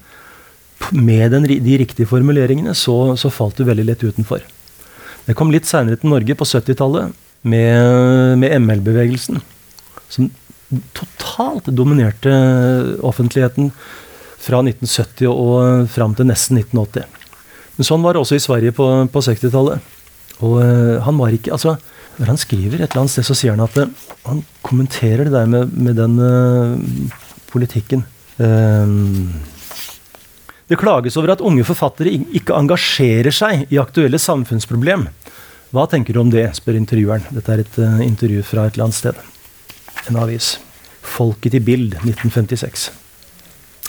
[0.91, 4.43] med den, de riktige formuleringene, så, så falt du veldig lett utenfor.
[5.25, 7.15] Det kom litt seinere til Norge, på 70-tallet
[7.45, 9.41] med, med ML-bevegelsen.
[10.09, 10.31] Som
[10.97, 12.31] totalt dominerte
[13.05, 13.71] offentligheten
[14.41, 17.05] fra 1970 og fram til nesten 1980.
[17.75, 19.93] Men sånn var det også i Sverige på, på 60-tallet.
[20.43, 21.77] Og uh, han var ikke altså,
[22.19, 23.91] Når han skriver et eller annet sted, så sier han at uh,
[24.27, 26.75] han kommenterer det der med, med den uh,
[27.51, 28.03] politikken.
[30.67, 35.05] det klages over at unge forfattere ikke engasjerer seg i aktuelle samfunnsproblem.
[35.75, 37.25] Hva tenker du om det, spør intervjueren.
[37.35, 39.17] Dette er et uh, intervju fra et eller annet sted.
[40.07, 40.53] En avis.
[41.03, 42.85] Folket i Bild, 1956.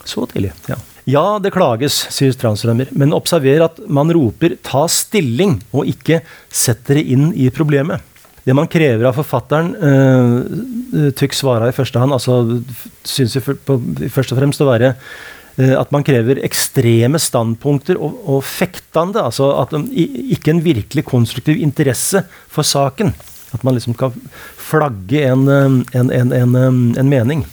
[0.02, 0.80] Så tidlig, ja.
[1.06, 6.82] Ja, det klages, sier Strandstrømmer, men observer at man roper 'ta stilling', og ikke 'sett
[6.90, 8.02] dere inn i problemet'.
[8.42, 12.62] Det man krever av forfatteren, uh, tycks svara i første hand, altså
[13.06, 18.42] syns jeg først og fremst å være Eh, at man krever ekstreme standpunkter og, og
[18.44, 19.22] fektende.
[19.22, 20.04] Altså at de,
[20.36, 23.14] ikke en virkelig konstruktiv interesse for saken.
[23.54, 24.14] At man liksom kan
[24.60, 26.56] flagge en, eh, en, en,
[26.98, 27.44] en mening.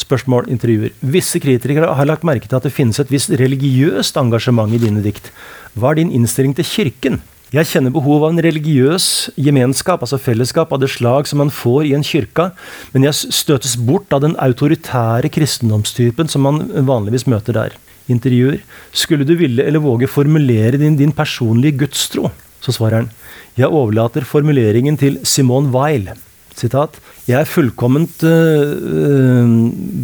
[0.00, 0.94] Spørsmål, intervjuer.
[1.04, 5.02] Visse kritikere har lagt merke til at det finnes et visst religiøst engasjement i dine
[5.04, 5.28] dikt.
[5.76, 7.20] Hva er din innstilling til Kirken?
[7.52, 11.84] Jeg kjenner behov av en religiøs gemenskap, altså fellesskap av det slag som man får
[11.84, 12.46] i en kyrka,
[12.94, 17.76] men jeg støtes bort av den autoritære kristendomstypen som man vanligvis møter der.
[18.08, 18.62] Intervjuer.
[18.96, 22.32] Skulle du ville eller våge formulere din, din personlige gudstro?
[22.64, 23.12] Så svarer han.
[23.60, 26.08] Jeg overlater formuleringen til Simone Weil.
[26.56, 26.96] Sitat.
[27.28, 29.52] Jeg er fullkomment øh,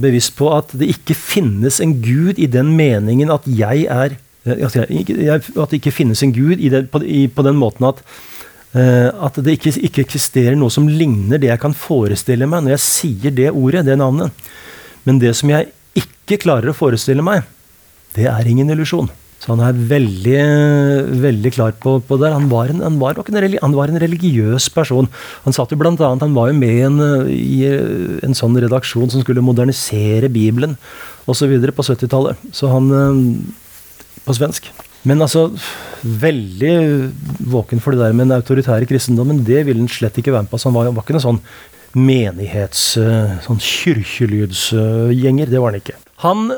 [0.05, 4.21] bevisst på at det ikke finnes en gud i den meningen at jeg er
[4.57, 8.03] at det ikke finnes en gud det, på, i, på, den måten at,
[8.77, 12.77] uh, at det ikke, ikke, eksisterer noe som ligner det jeg kan forestille meg når
[12.77, 14.49] jeg sier det ordet, det navnet.
[15.09, 17.47] Men det som jeg ikke klarer å forestille meg,
[18.17, 19.09] det er ingen illusjon.
[19.39, 20.39] Så han er veldig,
[21.23, 22.33] veldig klar på, på det.
[22.35, 25.07] Han var, en, han, var en, han var, en, religiøs person.
[25.45, 26.99] Han satt jo blant annet, han var jo med en,
[27.31, 27.63] i
[28.27, 30.75] en sånn redaksjon som skulle modernisere Bibelen
[31.31, 31.55] osv.
[31.71, 32.51] på 70-tallet.
[32.51, 32.91] Så han
[34.29, 34.69] på svensk.
[35.09, 35.49] Men altså,
[36.03, 36.75] veldig
[37.49, 40.53] våken for det der med den autoritære kristendommen, det ville han slett ikke være med
[40.53, 40.61] på.
[40.67, 41.43] Han var, var ikke noen sånn
[41.99, 42.85] menighets...
[43.01, 45.51] Eh, sånn kirkelydsgjenger.
[45.51, 45.97] Det var han ikke.
[46.25, 46.49] Han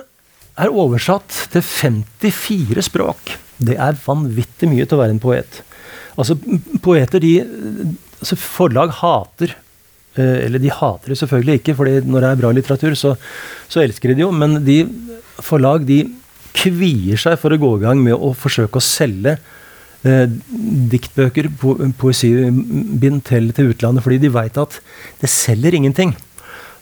[0.60, 3.34] er oversatt til 54 språk.
[3.60, 5.60] Det er vanvittig mye til å være en poet.
[6.18, 6.36] Altså,
[6.84, 7.34] poeter, de
[8.20, 9.54] altså Forlag hater
[10.18, 13.14] eh, Eller de hater det selvfølgelig ikke, for når det er bra litteratur, så,
[13.70, 14.32] så elsker de det jo.
[14.34, 14.82] Men de
[15.40, 16.02] forlag, de
[16.56, 19.36] kvier seg for å gå i gang med å forsøke å selge
[20.06, 20.26] eh,
[20.92, 24.80] diktbøker, po poesibind til, til utlandet, fordi de veit at
[25.22, 26.16] det selger ingenting.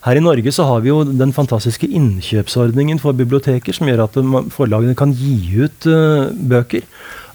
[0.05, 4.19] Her i Norge så har vi jo den fantastiske innkjøpsordningen for biblioteker, som gjør at
[4.55, 6.85] forlagene kan gi ut uh, bøker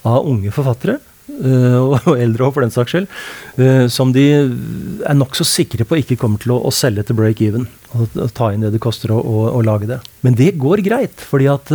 [0.09, 0.97] av unge forfattere.
[1.29, 3.11] Uh, og eldre òg, for den saks skyld.
[3.59, 7.45] Uh, som de er nokså sikre på ikke kommer til å, å selge til break
[7.45, 7.69] even.
[7.93, 10.01] Og, og, ta inn det det koster å, å, å, lage det.
[10.25, 11.69] Men det går greit, fordi at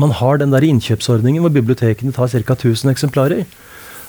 [0.00, 2.56] man har den der innkjøpsordningen hvor bibliotekene tar ca.
[2.56, 3.44] 1000 eksemplarer.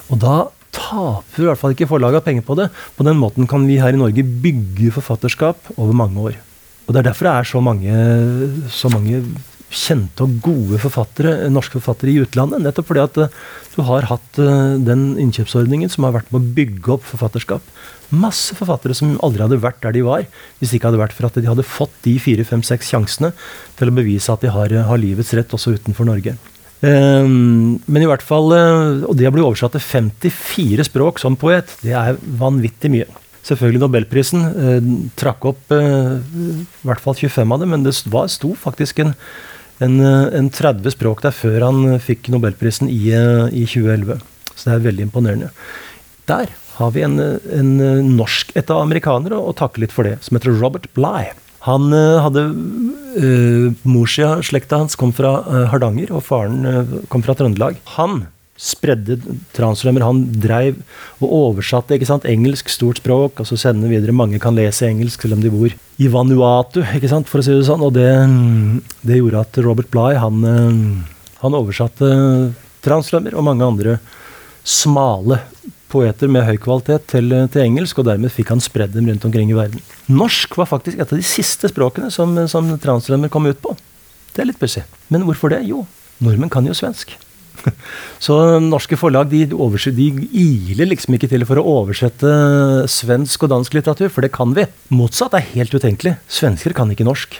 [0.10, 0.36] Og da
[0.76, 2.70] taper i hvert fall ikke forlaget penger på det.
[2.98, 6.40] På den måten kan vi her i Norge bygge forfatterskap over mange år.
[6.86, 7.94] Og Det er derfor det er så mange,
[8.70, 9.24] så mange
[9.76, 12.62] kjente og gode forfattere, norske forfattere i utlandet.
[12.62, 13.40] Nettopp fordi at uh,
[13.76, 17.66] du har hatt uh, den innkjøpsordningen som har vært med å bygge opp forfatterskap.
[18.14, 20.26] Masse forfattere som aldri hadde vært der de var,
[20.60, 23.32] hvis det ikke hadde vært for at de hadde fått de fire, fem, seks sjansene
[23.80, 26.36] til å bevise at de har, har livets rett også utenfor Norge.
[26.86, 31.38] Um, men i hvert fall, uh, og det å bli oversatt til 54 språk som
[31.40, 33.08] poet, det er vanvittig mye.
[33.46, 34.86] Selvfølgelig Nobelprisen eh,
[35.22, 39.12] trakk opp eh, i hvert fall 25 av dem, men det var, sto faktisk en,
[39.86, 44.18] en, en, 30 språk der før han fikk Nobelprisen i, i 2011.
[44.50, 45.52] Så det er veldig imponerende.
[46.26, 47.72] Der har vi en, en
[48.18, 51.34] norsk et av amerikanere å takke litt for det, som heter Robert Bligh.
[51.66, 55.40] Han uh, hadde uh, Morsia-slekta hans kom fra
[55.72, 57.80] Hardanger, og faren kom fra Trøndelag.
[57.98, 59.18] Han spredde
[59.56, 60.06] transrømmer.
[60.06, 60.78] Han dreiv
[61.20, 64.16] og oversatte ikke sant, engelsk, stort språk, og så sender videre.
[64.16, 67.56] Mange kan lese engelsk selv om de bor i Vanuatu, ikke sant, for å si
[67.56, 67.84] det sånn.
[67.84, 68.08] Og det,
[69.04, 70.46] det gjorde at Robert Bligh han,
[71.42, 72.14] han oversatte
[72.86, 73.98] transrømmer og mange andre
[74.66, 75.42] smale
[75.92, 79.52] poeter med høy kvalitet til, til, engelsk, og dermed fikk han spredd dem rundt omkring
[79.52, 79.84] i verden.
[80.12, 83.76] Norsk var faktisk et av de siste språkene som, som transrømmer kom ut på.
[84.36, 84.84] Det er litt pussig.
[85.14, 85.64] Men hvorfor det?
[85.70, 85.86] Jo,
[86.24, 87.16] nordmenn kan jo svensk.
[88.26, 92.30] Så norske forlag de, de, iler liksom ikke til for å oversette
[92.92, 94.68] svensk og dansk litteratur, for det kan vi.
[94.94, 96.18] Motsatt er helt utenkelig.
[96.28, 97.40] Svensker kan ikke norsk.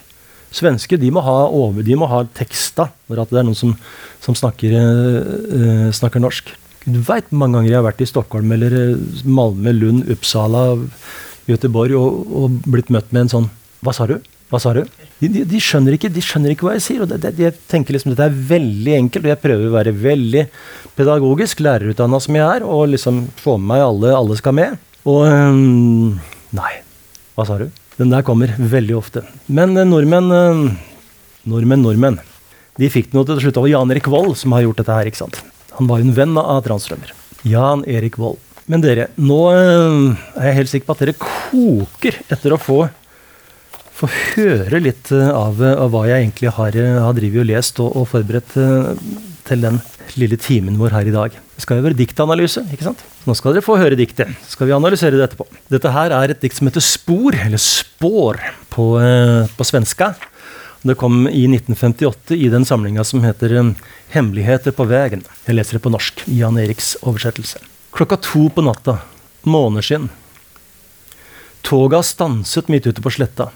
[0.56, 3.74] Svensker de må ha, over, de må ha teksta når det er noen som,
[4.24, 6.54] som snakker, uh, snakker norsk.
[6.86, 10.68] Du veit mange ganger jeg har vært i Stockholm eller eh, Malmö, Lund, Uppsala,
[11.50, 13.48] Göteborg og, og, blitt møtt med en sånn
[13.86, 14.20] Hva sa du?
[14.54, 14.84] Hva sa du?
[15.18, 17.02] De, de, de, skjønner ikke, de, skjønner ikke, hva jeg sier.
[17.02, 19.96] og det, det, Jeg tenker liksom dette er veldig enkelt, og jeg prøver å være
[20.04, 20.44] veldig
[20.98, 24.78] pedagogisk, lærerutdanna som jeg er, og liksom få med meg alle, alle skal med.
[25.10, 26.22] Og um,
[26.56, 26.72] Nei,
[27.34, 27.66] hva sa du?
[27.98, 29.26] Den der kommer veldig ofte.
[29.50, 32.22] Men uh, nordmenn, uh, nordmenn, nordmenn.
[32.78, 35.10] De fikk noe til slutt av Jan Erik Vold, som har gjort dette her.
[35.10, 35.42] ikke sant?
[35.76, 37.12] Han var jo en venn av Transtrømmer.
[37.46, 38.40] Jan Erik Vold.
[38.72, 42.80] Men dere, nå eh, er jeg helt sikker på at dere koker etter å få,
[43.94, 47.82] få høre litt eh, av, av, hva jeg egentlig har, eh, har drivet og lest
[47.84, 48.56] og, og forberedt
[49.46, 49.78] til den
[50.18, 51.36] lille timen vår her i dag.
[51.56, 53.04] Det skal jo være diktanalyse, ikke sant?
[53.30, 54.34] Nå skal dere få høre diktet.
[54.48, 55.46] Så Skal vi analysere det etterpå.
[55.70, 58.42] Dette her er et dikt som heter Spor, eller Spår
[58.74, 58.88] på,
[59.54, 60.16] på svenska.
[60.86, 63.50] Det kom i 1958 i den samlinga som heter
[64.10, 65.26] 'Hemmeligheter på vegen'.
[65.46, 66.24] Jeg leser det på norsk.
[66.28, 67.58] Jan Eriks oversettelse.
[67.92, 69.00] Klokka to på natta.
[69.44, 70.10] Måneskinn.
[71.66, 73.50] Har stanset midt ute på sletta.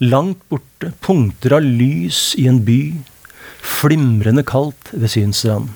[0.00, 2.96] Langt borte punkter av lys i en by.
[3.62, 5.68] Flimrende kaldt ved synsrand.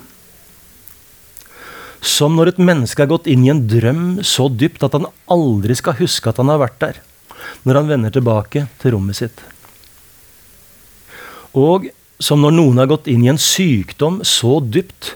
[2.01, 5.75] Som når et menneske har gått inn i en drøm så dypt at han aldri
[5.77, 7.03] skal huske at han har vært der,
[7.63, 9.54] når han vender tilbake til rommet sitt.
[11.55, 11.91] Og
[12.23, 15.15] som når noen har gått inn i en sykdom så dypt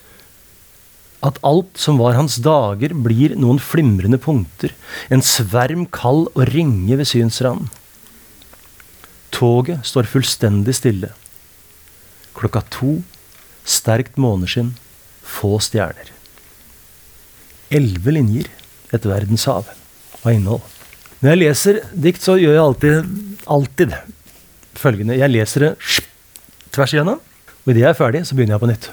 [1.27, 4.70] at alt som var hans dager, blir noen flimrende punkter,
[5.11, 7.66] en sverm kald og ringe ved synsranden.
[9.35, 11.11] Toget står fullstendig stille.
[12.38, 13.01] Klokka to,
[13.66, 14.77] sterkt måneskinn,
[15.27, 16.12] få stjerner.
[17.74, 18.46] Elleve linjer,
[18.94, 19.66] et verdenshav
[20.22, 20.62] av innhold.
[21.18, 23.11] Når jeg leser dikt, så gjør jeg alltid,
[23.51, 23.96] alltid
[24.79, 25.18] følgende.
[25.18, 25.72] Jeg leser det
[26.79, 27.21] tvers igjennom.
[27.64, 28.91] Og idet jeg er ferdig, så begynner jeg på nytt.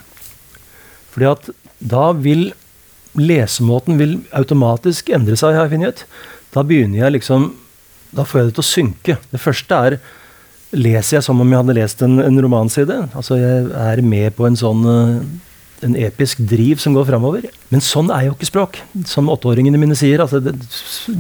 [1.15, 2.49] Fordi at da vil
[3.15, 6.21] lesemåten vil automatisk endre seg, har jeg funnet ut.
[6.55, 7.53] Da begynner jeg liksom
[8.15, 9.13] Da får jeg det til å synke.
[9.31, 9.95] Det første er
[10.75, 12.95] leser jeg som om jeg hadde lest en, en romanside.
[13.15, 15.25] Altså jeg er med på en sånn eh,
[15.83, 17.49] en episk driv som går framover.
[17.73, 18.79] Men sånn er jo ikke språk.
[19.09, 20.23] Som åtteåringene mine sier.
[20.23, 20.55] altså det,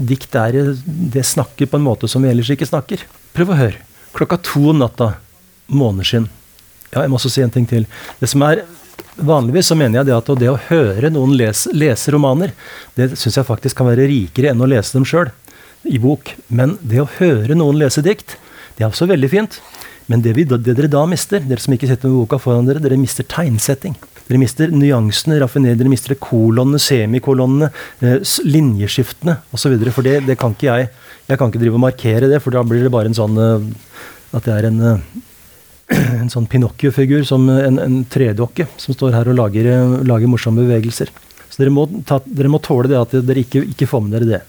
[0.07, 3.03] Dikt er det snakker på en måte som vi ellers ikke snakker.
[3.35, 3.83] Prøv å høre.
[4.15, 5.15] Klokka to om natta.
[5.67, 6.29] Måneskinn.
[6.95, 7.85] Ja, jeg må også si en ting til.
[8.21, 8.63] Det som er
[9.15, 12.51] Vanligvis så mener jeg det at det å høre noen lese, lese romaner,
[12.97, 15.29] det syns jeg faktisk kan være rikere enn å lese dem sjøl
[15.87, 16.33] i bok.
[16.51, 18.35] Men det å høre noen lese dikt,
[18.75, 19.61] det er også veldig fint.
[20.11, 22.83] Men det, vi, det, dere da mister, dere som ikke sitter med boka foran dere,
[22.83, 23.95] dere mister tegnsetting.
[24.27, 27.71] Dere mister nyansene, raffinere, dere mister kolonnene, semikolonnene,
[28.03, 29.77] eh, linjeskiftene osv.
[29.95, 30.91] For det, det kan ikke jeg.
[31.29, 33.71] Jeg kan ikke drive og markere det, for da blir det bare en sånn eh,
[34.35, 35.07] At det er en eh,
[36.21, 39.69] en sånn Pinocchio-figur, som en, en tredokke, som står her og lager,
[40.07, 41.11] lager morsomme bevegelser.
[41.49, 44.29] Så dere må, ta, dere må tåle det at dere ikke, ikke får med dere
[44.31, 44.41] det.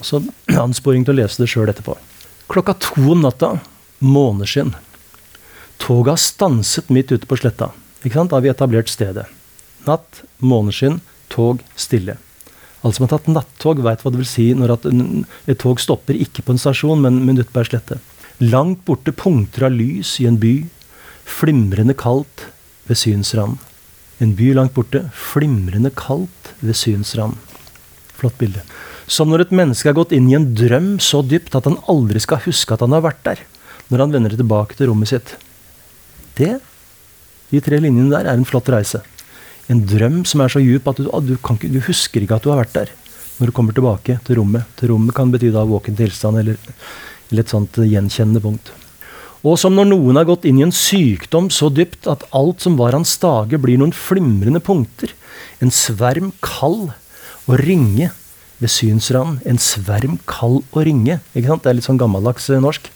[0.00, 0.20] Og så
[0.64, 1.96] ansporing til å lese det sjøl etterpå.
[2.52, 3.54] Klokka to om natta,
[4.04, 4.74] måneskinn.
[5.80, 7.72] Toget har stanset midt ute på sletta.
[8.04, 8.30] Ikke sant?
[8.30, 9.26] Da har vi etablert stedet.
[9.88, 11.00] Natt, måneskinn,
[11.32, 12.18] tog stille.
[12.84, 16.44] Alle som har tatt nattog, veit hva det vil si når et tog stopper ikke
[16.44, 17.96] på en stasjon, men, men på ei slette.
[18.42, 20.64] Langt borte punkter av lys i en by,
[21.24, 22.48] flimrende kaldt
[22.88, 23.60] ved synsrand.
[24.22, 27.38] En by langt borte, flimrende kaldt ved synsrand.
[28.18, 28.64] Flott bilde.
[29.06, 32.22] Som når et menneske har gått inn i en drøm så dypt at han aldri
[32.22, 33.42] skal huske at han har vært der,
[33.92, 35.36] når han vender tilbake til rommet sitt.
[36.34, 36.56] Det,
[37.52, 39.04] de tre linjene der, er en flott reise.
[39.70, 42.50] En drøm som er så djup at du, du, ikke, du husker ikke at du
[42.50, 42.94] har vært der
[43.38, 44.66] når du kommer tilbake til rommet.
[44.78, 46.58] Til rommet kan bety da våken tilstand eller,
[47.34, 48.70] eller et sånt eh, gjenkjennende punkt.
[49.44, 52.78] Og som når noen har gått inn i en sykdom så dypt at alt som
[52.80, 55.12] var hans dage, blir noen flimrende punkter.
[55.60, 56.94] En sverm kald
[57.44, 58.08] og ringe
[58.62, 59.42] ved synsrand.
[59.44, 61.18] En sverm kald og ringe.
[61.34, 61.66] Ikke sant?
[61.66, 62.88] Det er litt sånn gammeldags eh, norsk.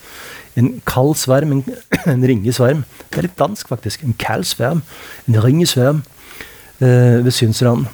[0.59, 1.63] En kald sverm, en,
[2.15, 2.87] en ringesverm.
[3.11, 4.07] Det er litt dansk, faktisk.
[4.07, 4.81] En kald sverm,
[5.29, 6.05] en ringesverm
[6.81, 7.91] eh, ved synsrand.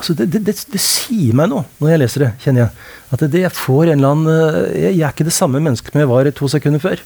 [0.00, 2.84] Altså det, det, det, det sier meg noe når jeg leser det, kjenner jeg.
[3.12, 5.92] At det, jeg får en eller annen eh, jeg, jeg er ikke det samme mennesket
[5.92, 7.02] som jeg var to sekunder før.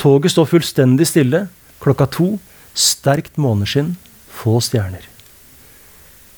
[0.00, 1.46] Toget står fullstendig stille.
[1.80, 2.28] Klokka to.
[2.76, 3.94] Sterkt måneskinn.
[4.32, 5.08] Få stjerner.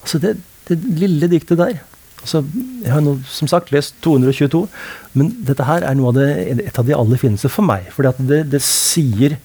[0.05, 0.37] Altså det,
[0.71, 1.83] lille diktet der
[2.25, 2.41] altså
[2.85, 4.63] Jeg har nå som sagt lest 222,
[5.13, 7.91] men dette her er av et av de aller fineste for meg.
[7.93, 9.37] For det, det sier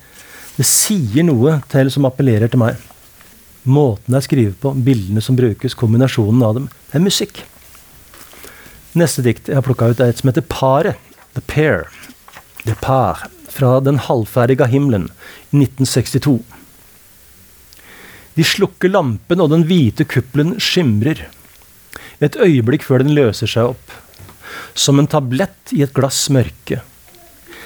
[1.27, 2.79] noe til som appellerer til meg.
[3.67, 6.69] Måten det er skrevet på, bildene som brukes, kombinasjonen av dem.
[6.89, 7.41] Det er musikk.
[8.97, 10.97] Neste dikt jeg har plukka ut, er et som heter Paret.
[11.35, 11.89] The Pair.
[12.65, 13.27] The Par.
[13.49, 15.09] Fra Den halvferdiga himmelen
[15.51, 16.39] i 1962.
[18.37, 21.25] De slukker lampen, og den hvite kuppelen skimrer.
[22.23, 23.97] Et øyeblikk før den løser seg opp.
[24.73, 26.79] Som en tablett i et glass mørke.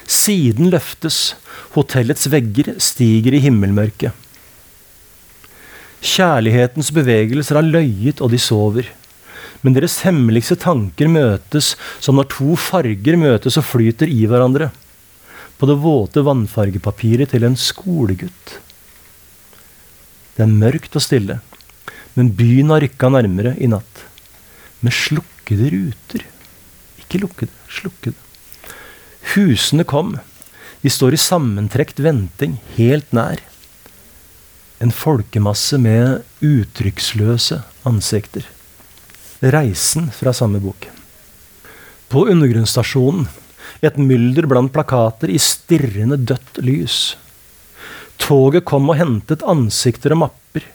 [0.10, 1.36] Siden løftes,
[1.78, 4.12] hotellets vegger stiger i himmelmørket.
[6.04, 8.90] Kjærlighetens bevegelser har løyet, og de sover.
[9.64, 14.74] Men deres hemmeligste tanker møtes som når to farger møtes og flyter i hverandre.
[15.56, 18.58] På det våte vannfargepapiret til en skolegutt.
[20.36, 21.40] Det er mørkt og stille,
[22.18, 24.04] men byen har rykka nærmere i natt.
[24.84, 26.28] Med slukkede ruter.
[27.00, 28.20] Ikke lukkede, slukkede.
[29.34, 30.18] Husene kom.
[30.84, 33.40] De står i sammentrekt venting, helt nær.
[34.82, 38.48] En folkemasse med uttrykksløse ansikter.
[39.44, 40.88] Reisen fra samme bok.
[42.10, 43.28] På undergrunnsstasjonen
[43.84, 46.98] et mylder blant plakater i stirrende dødt lys.
[48.22, 50.68] Toget kom og hentet ansikter og mapper.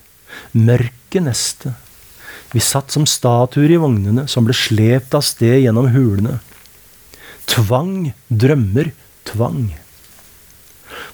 [0.52, 1.72] Mørket neste.
[2.52, 6.38] Vi satt som statuer i vognene som ble slept av sted gjennom hulene.
[7.48, 8.92] Tvang, drømmer,
[9.28, 9.70] tvang.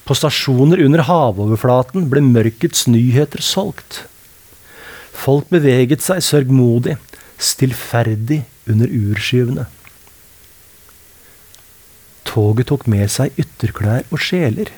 [0.05, 4.03] På stasjoner under havoverflaten ble mørkets nyheter solgt.
[5.15, 6.97] Folk beveget seg sørgmodig,
[7.39, 9.67] stillferdig under urskyvene.
[12.25, 14.73] Toget tok med seg ytterklær og sjeler.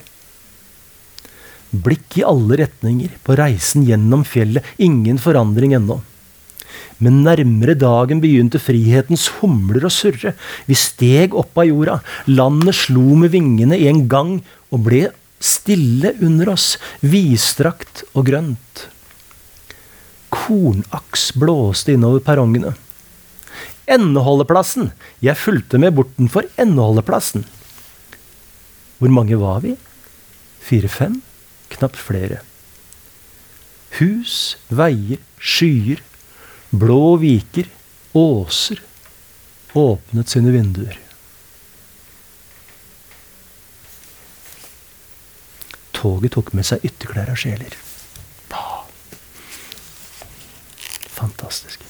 [1.68, 5.98] Blikk i alle retninger på reisen gjennom fjellet, ingen forandring ennå.
[7.02, 10.32] Men nærmere dagen begynte frihetens humler å surre.
[10.66, 11.98] Vi steg opp av jorda.
[12.30, 14.38] Landet slo med vingene i en gang
[14.74, 18.84] og ble stille under oss, vidstrakt og grønt.
[20.34, 22.74] Kornaks blåste innover perrongene.
[23.88, 24.90] Endeholdeplassen!
[25.24, 27.46] Jeg fulgte med bortenfor endeholdeplassen.
[28.98, 29.76] Hvor mange var vi?
[30.60, 31.20] Fire-fem?
[31.72, 32.42] Knapt flere.
[33.98, 36.02] Hus, veier, skyer,
[36.74, 37.70] blå viker,
[38.18, 38.82] åser
[39.78, 40.96] åpnet sine vinduer.
[45.98, 47.74] Toget tok med seg ytterklær av sjeler.
[51.18, 51.82] Fantastisk.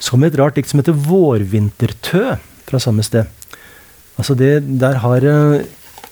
[0.00, 3.26] Så kommer et rart dikt som heter 'Vårvintertø', fra samme sted.
[4.18, 5.62] Altså det, Der har uh,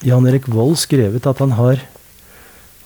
[0.04, 1.80] Jan Erik Vold skrevet at han har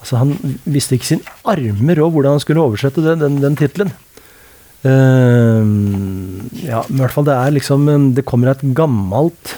[0.01, 3.91] Altså Han visste ikke sin armer råd hvordan han skulle oversette den, den, den tittelen.
[4.87, 5.67] Uh,
[6.63, 9.57] ja, men i hvert fall det er liksom Det kommer et gammelt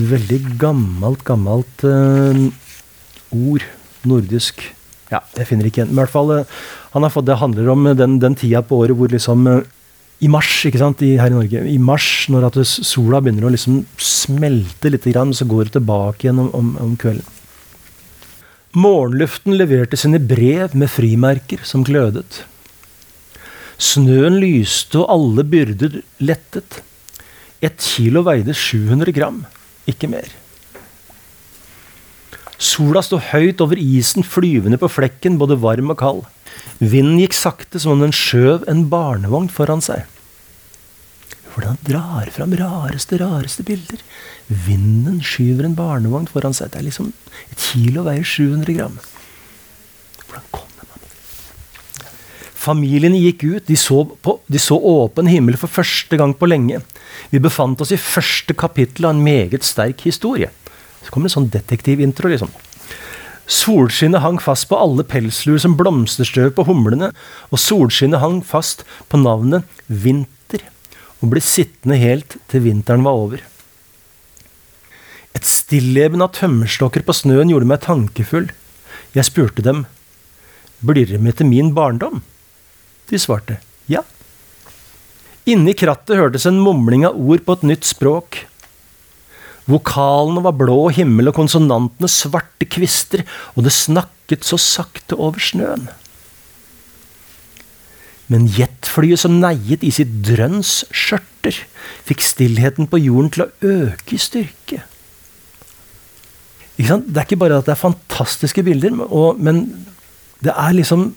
[0.00, 2.48] Veldig gammelt, gammelt uh,
[3.32, 3.66] ord.
[4.08, 4.64] Nordisk
[5.12, 5.92] Ja, jeg finner ikke igjen.
[5.92, 6.56] Men i hvert fall, eh,
[6.94, 9.60] han har fått, Det handler om den, den tida på året hvor liksom eh,
[10.24, 11.62] I mars, ikke sant, i, her i Norge.
[11.68, 16.26] I mars, når at sola begynner å liksom smelte litt, grann, så går det tilbake
[16.26, 17.26] igjen om, om, om kvelden.
[18.72, 22.44] Morgenluften leverte sine brev med frimerker som glødet.
[23.82, 26.80] Snøen lyste, og alle byrder lettet.
[27.60, 29.42] Ett kilo veide 700 gram,
[29.90, 30.30] ikke mer.
[32.62, 36.22] Sola sto høyt over isen, flyvende på flekken, både varm og kald.
[36.78, 40.06] Vinden gikk sakte som om den skjøv en barnevogn foran seg.
[41.52, 43.98] Hvordan drar fram rareste, rareste bilder.
[44.46, 46.70] Vinden skyver en barnevogn foran seg.
[46.72, 47.10] Det er liksom
[47.50, 48.96] Et kilo veier 700 gram.
[50.22, 51.10] Hvordan kommer man
[52.62, 53.66] Familiene gikk ut.
[53.66, 56.80] De så, på, de så åpen himmel for første gang på lenge.
[57.34, 60.48] Vi befant oss i første kapittel av en meget sterk historie.
[61.02, 62.52] Så kommer en sånn detektivintro, liksom.
[63.52, 67.10] Solskinnet hang fast på alle pelsluer som blomsterstøv på humlene,
[67.50, 70.62] og solskinnet hang fast på navnet Vinter,
[71.20, 73.42] og ble sittende helt til vinteren var over.
[75.32, 78.50] Et stilleben av tømmerstokker på snøen gjorde meg tankefull.
[79.16, 79.86] Jeg spurte dem,
[80.82, 82.22] blir det med til min barndom?
[83.10, 83.58] De svarte
[83.90, 84.02] ja.
[85.48, 88.44] Inni krattet hørtes en mumling av ord på et nytt språk.
[89.72, 93.24] Vokalene var blå himmel og konsonantene svarte kvister,
[93.56, 95.88] og det snakket så sakte over snøen.
[98.32, 101.56] Men jetflyet som neiet i sitt drønns skjørter,
[102.06, 104.82] fikk stillheten på jorden til å øke i styrke.
[106.78, 108.94] Det er ikke bare at det er fantastiske bilder,
[109.38, 109.64] men
[110.42, 111.12] det er liksom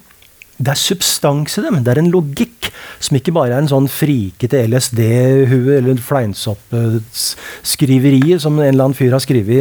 [0.55, 1.81] det er substans i dem.
[1.83, 2.69] Det er en logikk
[3.03, 9.11] som ikke bare er en sånn frikete LSD-hue eller fleinsoppskriveriet som en eller annen fyr
[9.11, 9.59] har skrevet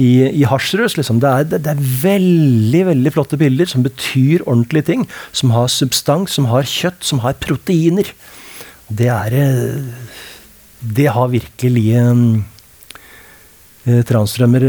[0.00, 0.96] i, i hasjrøs.
[0.96, 1.20] Liksom.
[1.20, 5.02] Det, det, det, er veldig veldig flotte bilder som betyr ordentlige ting.
[5.36, 8.06] Som har substans, som har kjøtt, som har proteiner.
[8.88, 9.76] Det er eh,
[10.80, 12.40] Det har virkelig eh,
[14.08, 14.64] Transtrømmer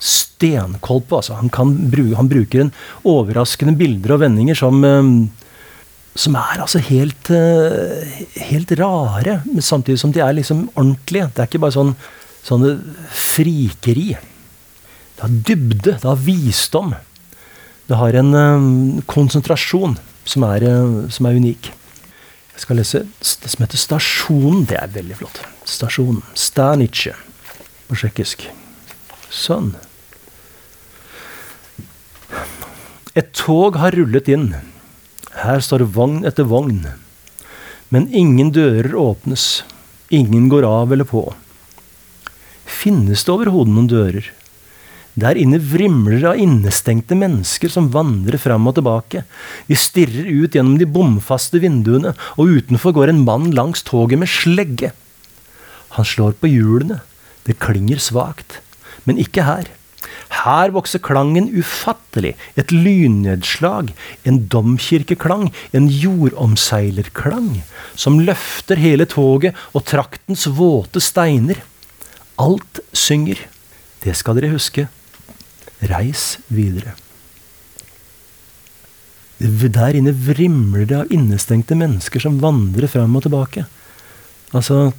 [0.00, 1.20] stenkoll på.
[1.20, 1.50] Altså, han,
[1.92, 2.72] bruke, han, bruker en
[3.06, 5.10] overraskende bilder og vendinger som, eh,
[6.18, 11.30] som er altså helt, eh, helt rare, samtidig som de er liksom ordentlige.
[11.30, 11.94] Det er ikke bare sånn
[12.46, 12.76] sånne
[13.12, 14.14] frikeri.
[15.16, 16.94] Det har dybde, det har visdom.
[17.90, 20.66] Det har en um, konsentrasjon som er,
[21.12, 21.72] som er, unik.
[22.54, 24.64] Jeg skal lese det som heter Stasjonen.
[24.70, 25.42] Det er veldig flott.
[25.68, 26.22] Stasjonen.
[26.38, 27.14] Stanice
[27.88, 28.46] på tsjekkisk.
[29.30, 29.74] Sånn.
[33.18, 34.52] Et tog har rullet inn.
[35.42, 36.84] Her står vogn etter vogn.
[37.90, 39.64] Men ingen dører åpnes.
[40.14, 41.24] Ingen går av eller på.
[42.70, 44.28] Finnes det overhodet noen dører?
[45.18, 49.24] Der inne vrimler det av innestengte mennesker som vandrer fram og tilbake.
[49.66, 54.30] De stirrer ut gjennom de bomfaste vinduene, og utenfor går en mann langs toget med
[54.30, 54.92] slegge.
[55.98, 57.02] Han slår på hjulene.
[57.42, 58.60] Det klinger svakt.
[59.02, 59.66] Men ikke her.
[60.30, 62.36] Her vokser klangen ufattelig.
[62.56, 63.90] Et lynnedslag,
[64.24, 67.60] en domkirkeklang, en jordomseilerklang,
[67.98, 71.60] som løfter hele toget og traktens våte steiner.
[72.40, 73.42] Alt synger.
[74.00, 74.86] Det skal dere huske.
[75.90, 76.94] Reis videre.
[79.40, 83.64] Der inne vrimler det av innestengte mennesker som vandrer fram og tilbake.
[84.52, 84.90] Altså,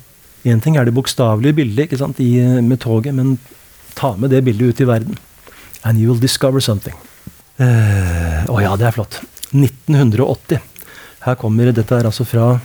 [0.42, 2.20] Én ting er det bokstavelige bildet
[2.66, 3.38] med toget, men
[3.98, 5.18] Ta med det bildet ut i verden.
[5.84, 6.96] And you will discover something.
[7.62, 9.20] Å uh, oh ja, det er flott.
[9.52, 10.62] 1980.
[11.22, 12.56] Her kommer Dette er altså fra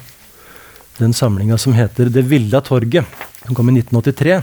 [0.96, 3.04] den samlinga som heter Det Villa torget.
[3.44, 4.38] Den kom i 1983.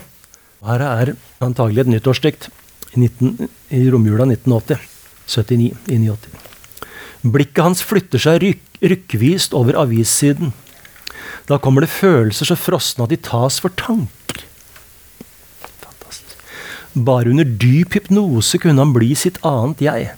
[0.64, 1.14] Her er
[1.44, 2.50] antagelig et nyttårsdikt
[2.96, 3.10] i,
[3.74, 4.90] i romjula 1980.
[5.28, 6.44] 79 i 89.
[7.34, 10.52] Blikket hans flytter seg ryk, rykkvist over avissiden.
[11.48, 14.23] Da kommer det følelser så frosne at de tas for tanke.
[16.94, 20.12] Bare under dyp hypnose kunne han bli sitt annet jeg.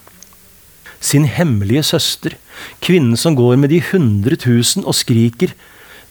[0.99, 2.35] Sin hemmelige søster,
[2.83, 5.53] kvinnen som går med de hundre tusen og skriker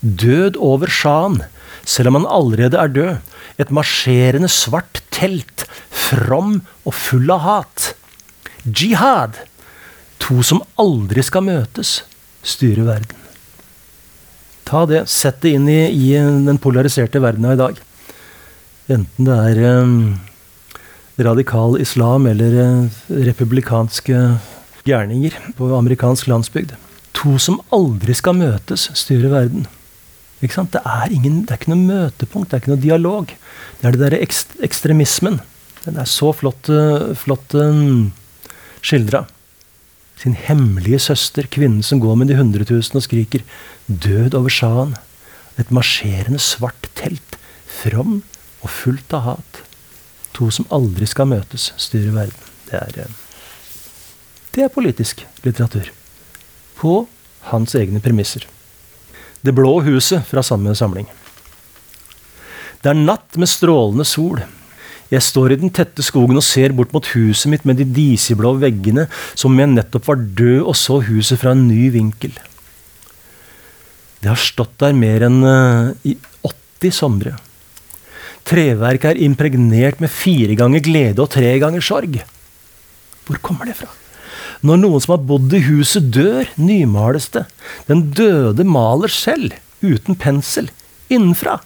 [0.00, 1.42] død over sjahen,
[1.84, 3.16] selv om han allerede er død.
[3.60, 7.92] Et marsjerende svart telt, from og full av hat.
[8.64, 9.44] Jihad!
[10.24, 11.98] To som aldri skal møtes,
[12.42, 13.20] styrer verden.
[14.64, 17.80] Ta det, sett det inn i, i den polariserte verdena i dag.
[18.94, 19.98] Enten det er um,
[21.18, 24.18] radikal islam eller eh, republikanske
[24.84, 26.74] gjerninger på amerikansk landsbygd.
[27.20, 29.68] To som aldri skal møtes, styrer verden.
[30.42, 30.74] Ikke sant?
[30.74, 33.36] Det, er ingen, det er ikke noe møtepunkt, det er ikke noe dialog.
[33.80, 35.38] Det er det derre ekst, ekstremismen.
[35.84, 38.10] Den er så flott, eh, flott um,
[38.84, 39.24] skildra.
[40.20, 43.44] Sin hemmelige søster, kvinnen som går med de hundre tusen og skriker
[43.88, 44.96] 'død over sjahen'.
[45.58, 47.38] Et marsjerende svart telt,
[47.68, 48.22] from
[48.62, 49.62] og fullt av hat.
[50.34, 52.50] To som aldri skal møtes, styrer verden.
[52.68, 53.12] Det er, eh,
[54.54, 55.90] det er politisk litteratur.
[56.76, 57.06] På
[57.50, 58.46] hans egne premisser.
[59.44, 61.06] Det blå huset fra samme samling.
[62.82, 64.42] Det er natt med strålende sol.
[65.12, 68.54] Jeg står i den tette skogen og ser bort mot huset mitt med de diseblå
[68.60, 72.32] veggene, som om jeg nettopp var død og så huset fra en ny vinkel.
[74.20, 76.16] Det har stått der mer enn uh, i
[76.80, 77.34] 80 somre.
[78.44, 82.18] Treverket er impregnert med fire ganger glede og tre ganger sorg.
[83.24, 83.88] Hvor kommer det fra?
[84.64, 87.44] Når noen som har bodd i huset, dør, nymales det.
[87.88, 90.70] Den døde maler selv, uten pensel,
[91.12, 91.58] innenfra.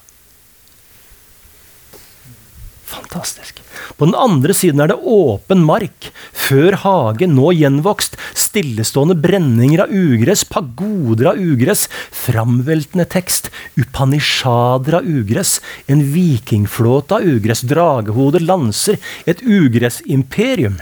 [2.88, 3.60] Fantastisk.
[3.96, 9.92] På den andre siden er det åpen mark, før hage, nå gjenvokst, stillestående brenninger av
[9.92, 11.84] ugress, pagoder av ugress,
[12.16, 18.96] framveltende tekst, upanishader av ugress, en vikingflåte av ugress, dragehoder, lanser,
[19.28, 20.80] et ugressimperium.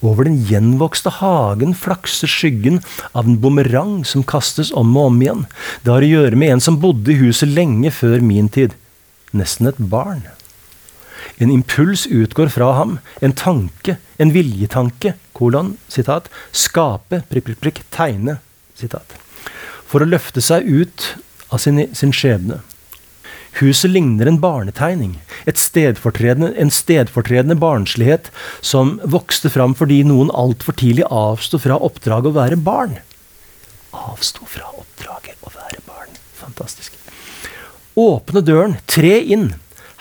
[0.00, 2.80] Over den gjenvokste hagen flakser skyggen
[3.12, 5.48] av en bumerang som kastes om og om igjen.
[5.84, 8.79] Det har å gjøre med en som bodde i huset lenge før min tid
[9.36, 10.24] nesten et barn.
[11.40, 17.82] En impuls utgår fra ham, en tanke, en viljetanke, kolon, sitat, skape, prikk, prikk, prikk,
[17.94, 18.38] tegne,
[18.76, 19.16] sitat.
[19.88, 21.14] For å løfte seg ut
[21.50, 22.60] av sin, sin skjebne.
[23.58, 25.16] Huset ligner en barnetegning,
[25.58, 28.30] stedfortredende, en stedfortredende barnslighet
[28.62, 33.00] som vokste fram fordi noen altfor tidlig avsto fra oppdraget å være barn.
[33.90, 36.14] Avsto fra oppdraget å være barn.
[36.38, 36.99] Fantastisk.
[38.00, 39.50] Åpne døren, tre inn.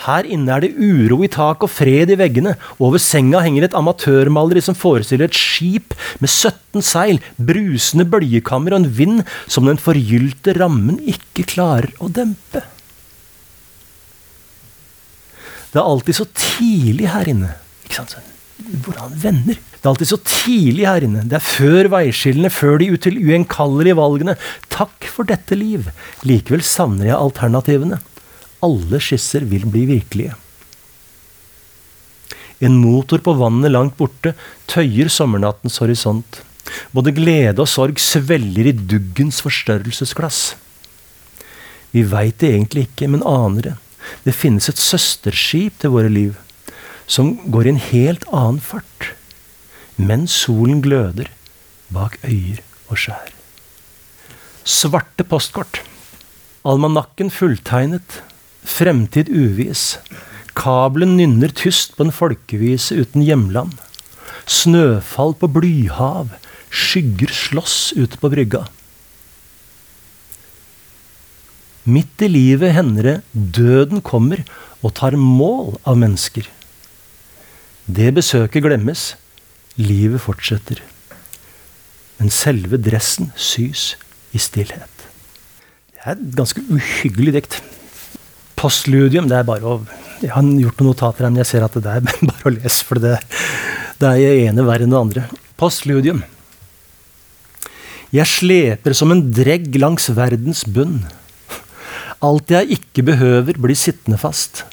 [0.05, 2.53] Her inne er det uro i tak og fred i veggene.
[2.79, 8.83] Over senga henger et amatørmaleri som forestiller et skip med 17 seil, brusende bølgekammer og
[8.83, 12.63] en vind som den forgylte rammen ikke klarer å dempe.
[15.69, 17.51] Det er alltid så tidlig her inne.
[17.85, 18.28] Ikke sant?
[18.59, 19.55] Hvordan venner?
[19.55, 21.23] Det er alltid så tidlig her inne.
[21.29, 24.35] Det er før veiskillene, før de util ugjenkallelige valgene.
[24.73, 25.87] Takk for dette liv.
[26.27, 28.01] Likevel savner jeg alternativene.
[28.65, 30.35] Alle skisser vil bli virkelige.
[32.59, 34.33] En motor på vannet langt borte
[34.67, 36.41] tøyer sommernattens horisont.
[36.91, 40.41] Både glede og sorg svelger i duggens forstørrelsesglass.
[41.95, 43.75] Vi veit det egentlig ikke, men aner det.
[44.27, 46.35] Det finnes et søsterskip til våre liv
[47.09, 49.11] som går i en helt annen fart,
[49.97, 51.31] mens solen gløder
[51.93, 53.33] bak øyer og skjær.
[54.69, 55.81] Svarte postkort.
[56.67, 58.21] Almanakken fulltegnet.
[58.61, 59.97] Fremtid uvis.
[60.53, 63.73] Kabelen nynner tyst på en folkevise uten hjemland.
[64.45, 66.35] Snøfall på blyhav.
[66.69, 68.67] Skygger slåss ute på brygga.
[71.89, 74.43] Midt i livet hender det døden kommer
[74.85, 76.45] og tar mål av mennesker.
[77.89, 79.15] Det besøket glemmes.
[79.81, 80.81] Livet fortsetter.
[82.19, 83.95] Men selve dressen sys
[84.35, 85.05] i stillhet.
[85.89, 87.57] Det er et ganske uhyggelig dikt.
[88.59, 89.79] Postludium det er bare å
[90.19, 92.83] Jeg har gjort noen notater her, men jeg ser at det er bare å lese,
[92.83, 93.15] for det,
[94.01, 95.23] det er det ene verre enn det andre.
[95.57, 96.19] Postludium.
[98.11, 101.05] Jeg sleper som en dregg langs verdens bunn.
[102.19, 104.65] Alt jeg ikke behøver, blir sittende fast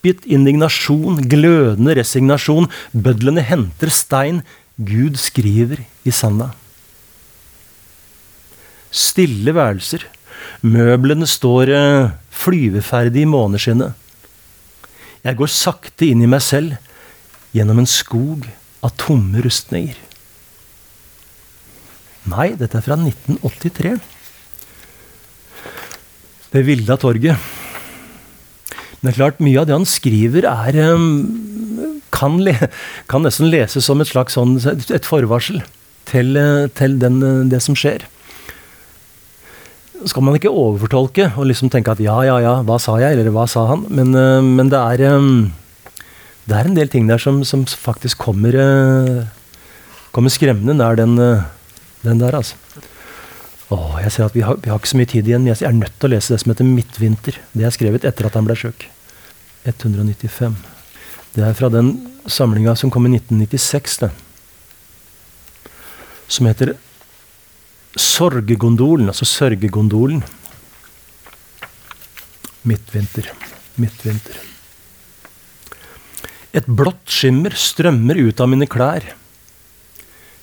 [0.00, 2.70] oppgitt indignasjon, glødende resignasjon.
[2.92, 4.42] Bødlene henter stein.
[4.80, 6.54] Gud skriver i sanda.
[8.90, 10.06] Stille værelser.
[10.62, 13.92] Møblene står uh, flyveferdig i måneskinnet.
[15.22, 16.78] Jeg går sakte inn i meg selv,
[17.52, 18.48] gjennom en skog
[18.80, 19.98] av tomme rustninger.
[22.30, 23.96] Nei, dette er fra 1983.
[26.50, 27.59] Det Villa torget.
[29.00, 31.06] Men klart, mye av det han skriver, er um,
[32.12, 32.54] kan, le,
[33.10, 35.62] kan, nesten leses som et slags sånn, et forvarsel
[36.10, 38.04] til, eh, til den, eh, det som skjer.
[40.08, 43.34] skal man ikke overfortolke og liksom tenke at ja, ja, ja, hva sa jeg, eller
[43.34, 43.82] hva sa han?
[43.92, 45.52] Men, uh, men det, er, um,
[46.48, 48.56] det er en del ting der som, som faktisk kommer,
[50.16, 51.20] kommer skremmende nær den,
[52.00, 52.56] den der, altså.
[53.70, 55.44] Åh, jeg ser at vi har, vi har, ikke så mye tid igjen.
[55.44, 57.38] men Jeg er nødt til å lese det som heter 'Midtvinter'.
[57.54, 58.88] Det er skrevet etter at han ble sjuk.
[59.64, 60.56] 195.
[61.34, 64.10] Det er fra den samlinga som kom i 1996, det.
[66.26, 66.74] Som heter
[67.96, 70.24] 'Sorgegondolen', altså sørgegondolen.
[72.64, 73.30] Midtvinter.
[73.76, 74.34] Midtvinter.
[76.52, 79.14] Et blått skimmer strømmer ut av mine klær.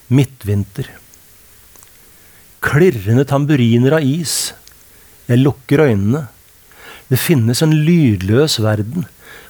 [0.07, 0.87] Midtvinter.
[2.63, 4.53] Klirrende tamburiner av is.
[5.27, 6.27] Jeg lukker øynene.
[7.07, 9.05] Det finnes en lydløs verden.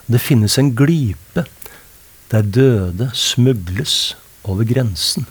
[0.08, 1.45] Det finnes en glipe
[2.32, 5.28] der døde smugles over grensen.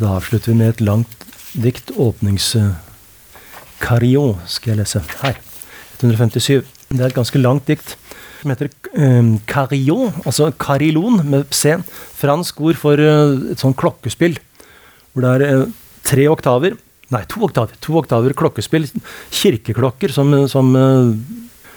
[0.00, 1.94] Da avslutter vi med et langt dikt.
[1.96, 2.54] Åpnings...
[3.84, 5.36] Carillon skal jeg lese her.
[5.98, 6.64] 157.
[6.88, 7.96] Det er et ganske langt dikt
[8.40, 8.70] som heter
[9.00, 11.74] um, carillon, altså carillon med C.
[12.16, 14.36] Fransk ord for uh, et sånt klokkespill.
[15.14, 15.70] Hvor det er uh,
[16.04, 16.76] tre oktaver
[17.12, 17.76] Nei, to oktaver.
[17.84, 18.86] To oktaver klokkespill.
[19.30, 21.12] Kirkeklokker som, som uh,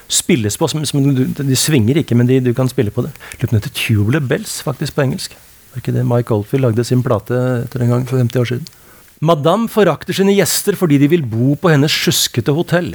[0.08, 0.70] spilles på.
[0.72, 3.12] Som, som, de svinger ikke, men de, du kan spille på det.
[3.38, 5.36] Lurer på det heter Tubular Bells, faktisk, på engelsk.
[5.74, 8.72] Var ikke det Mike Oldfield lagde sin plate etter en gang for 50 år siden?
[9.28, 12.92] Madame forakter sine gjester fordi de vil bo på hennes sjuskete hotell.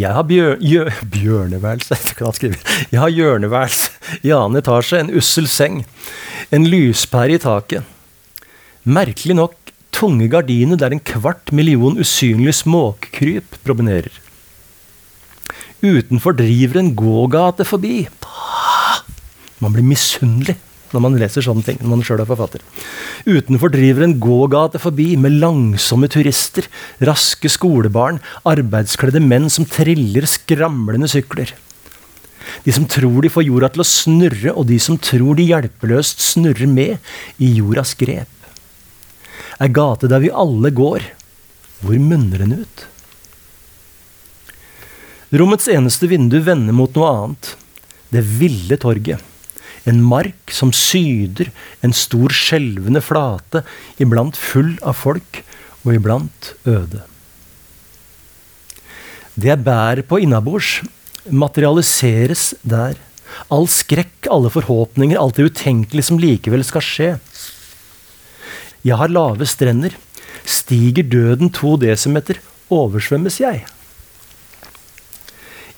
[0.00, 1.98] Jeg har bjør, jø, bjørneværelse
[2.92, 3.90] Jeg har hjørneværelse
[4.22, 5.82] i annen etasje, en ussel seng,
[6.50, 7.88] en lyspære i taket.
[8.82, 9.52] Merkelig nok
[9.94, 14.10] tunge gardiner der en kvart million usynlige småkkryp promenerer.
[15.82, 18.08] Utenfor driver en gågate forbi.
[19.62, 20.56] Man blir misunnelig
[20.90, 21.78] når man leser sånne ting.
[21.80, 22.60] når man selv er forfatter.
[23.24, 26.66] Utenfor driver en gågate forbi med langsomme turister,
[27.00, 31.54] raske skolebarn, arbeidskledde menn som triller skramlende sykler.
[32.66, 36.20] De som tror de får jorda til å snurre, og de som tror de hjelpeløst
[36.34, 36.98] snurrer med
[37.38, 38.41] i jordas grep.
[39.62, 41.04] Ei gate der vi alle går.
[41.82, 42.86] Hvor munner den ut?
[45.32, 47.54] Rommets eneste vindu vender mot noe annet.
[48.12, 49.22] Det ville torget.
[49.88, 51.50] En mark som syder
[51.82, 53.64] en stor skjelvende flate,
[54.02, 55.40] iblant full av folk
[55.82, 57.00] og iblant øde.
[59.34, 60.82] Det jeg bærer på innabords,
[61.26, 62.98] materialiseres der.
[63.50, 67.10] All skrekk, alle forhåpninger, alt det utenkelige som likevel skal skje.
[68.82, 69.94] Jeg har lave strender.
[70.42, 72.40] Stiger døden to desimeter,
[72.72, 73.62] oversvømmes jeg.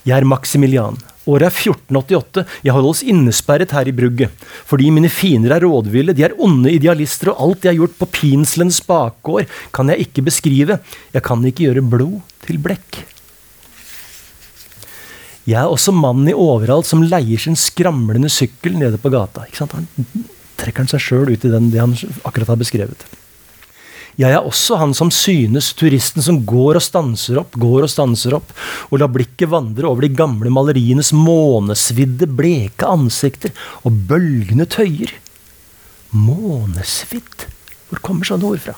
[0.04, 0.96] Jeg er Maximilian.
[1.24, 2.44] Året er 1488.
[2.66, 4.44] Jeg holdes innesperret her i brugget.
[4.68, 8.10] Fordi mine fiender er rådville, de er onde idealister, og alt jeg har gjort på
[8.12, 10.78] pinselens bakgård, kan jeg ikke beskrive.
[11.14, 13.00] Jeg kan ikke gjøre blod til blekk.
[15.48, 19.44] Jeg er også mannen i overalt som leier sin skramlende sykkel nede på gata.
[19.48, 19.76] Ikke sant?
[19.76, 20.28] Han
[20.64, 21.94] trekker han seg sjøl ut i den, det han
[22.24, 23.06] akkurat har beskrevet.
[24.14, 28.36] Jeg er også han som synes, turisten som går og stanser opp, går og stanser
[28.36, 28.52] opp,
[28.92, 33.50] og lar blikket vandre over de gamle malerienes månesvidde, bleke ansikter
[33.82, 35.10] og bølgende tøyer.
[36.14, 37.48] Månesvidd?
[37.90, 38.76] Hvor kommer sånne ord fra?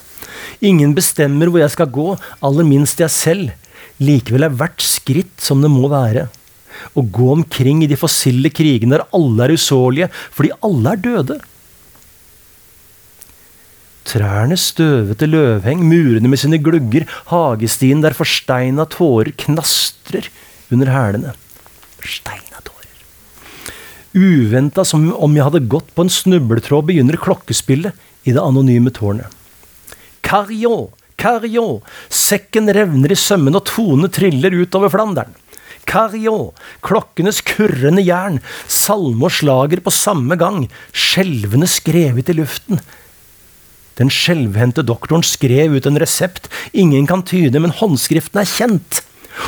[0.64, 2.07] Ingen bestemmer hvor jeg skal gå,
[2.41, 3.53] aller minst jeg selv.
[4.01, 6.30] Likevel er hvert skritt som det må være.
[6.97, 11.39] Å gå omkring i de fossile krigene der alle er usårlige, fordi alle er døde.
[14.07, 20.28] Trærne støvete løvheng, murene med sine glugger, hagestien der forsteina tårer knastrer
[20.70, 21.32] under hælene.
[21.98, 22.92] Forsteina tårer.
[24.14, 27.96] Uventa som om jeg hadde gått på en snubletråd, begynner klokkespillet
[28.26, 29.26] i det anonyme tårnet.
[30.26, 30.86] Carillon,
[31.18, 35.34] carillon, sekken revner i sømmene og tonene triller utover Flandern.
[35.86, 36.52] Carillon,
[36.82, 38.38] klokkenes kurrende jern,
[38.70, 42.82] salme og slager på samme gang, skjelvende skrevet i luften.
[43.97, 49.03] Den skjelvhendte doktoren skrev ut en resept ingen kan tyde, men håndskriften er kjent.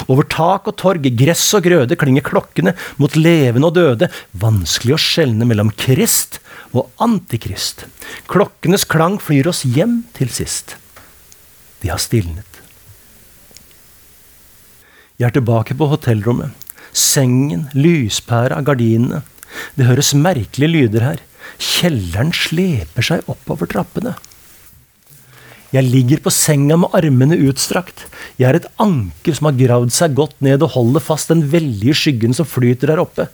[0.09, 4.11] Over tak og torg, gress og grøde klinger klokkene mot levende og døde.
[4.37, 6.41] Vanskelig å skjelne mellom Krist
[6.77, 7.87] og Antikrist.
[8.29, 10.77] Klokkenes klang flyr oss hjem til sist.
[11.83, 12.45] De har stilnet.
[15.19, 16.53] Jeg er tilbake på hotellrommet.
[16.95, 19.25] Sengen, lyspæra, gardinene.
[19.75, 21.23] Det høres merkelige lyder her.
[21.59, 24.15] Kjelleren sleper seg oppover trappene.
[25.69, 28.07] Jeg ligger på senga med armene utstrakt.
[28.41, 31.97] Jeg er et anker som har gravd seg godt ned og holder fast den veldige
[31.99, 33.27] skyggen som flyter der oppe.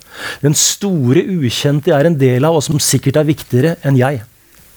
[0.43, 4.25] Den store ukjente jeg er en del av, og som sikkert er viktigere enn jeg.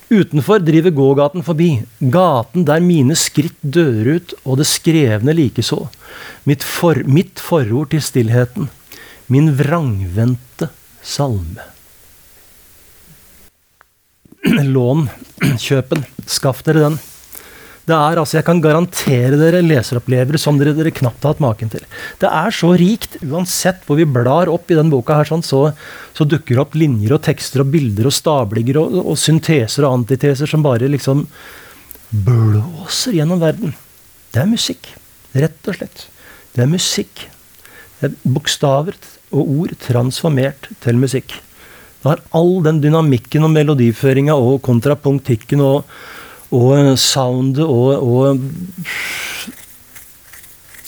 [0.09, 1.83] Utenfor driver gågaten forbi,
[2.15, 5.83] gaten der mine skritt dør ut, og det skrevne likeså.
[6.47, 8.71] Mitt, for, mitt forord til stillheten.
[9.29, 10.71] Min vrangvendte
[11.03, 11.67] salme.
[14.79, 15.09] Lån,
[15.67, 17.01] kjøpen, skaff dere den.
[17.89, 21.71] Det er, altså, Jeg kan garantere dere leseropplevere som dere, dere knapt har hatt maken
[21.73, 21.87] til.
[22.21, 23.17] Det er så rikt.
[23.25, 25.71] Uansett hvor vi blar opp i den boka, her, sånn, så,
[26.13, 30.03] så, dukker det opp linjer og tekster og bilder og stablinger og, og, synteser og
[30.03, 31.25] antiteser som bare liksom
[32.29, 33.73] blåser gjennom verden.
[34.35, 34.93] Det er musikk.
[35.33, 36.05] Rett og slett.
[36.53, 37.25] Det er musikk.
[38.01, 38.97] Det er bokstaver.
[39.29, 41.35] og ord transformert til musikk.
[42.01, 45.83] Det har all den dynamikken og melodiføringa og kontrapunktikken og,
[46.55, 48.41] og soundet og, og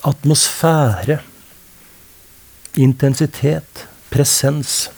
[0.09, 1.19] atmosfære,
[2.81, 4.89] intensitet, presens,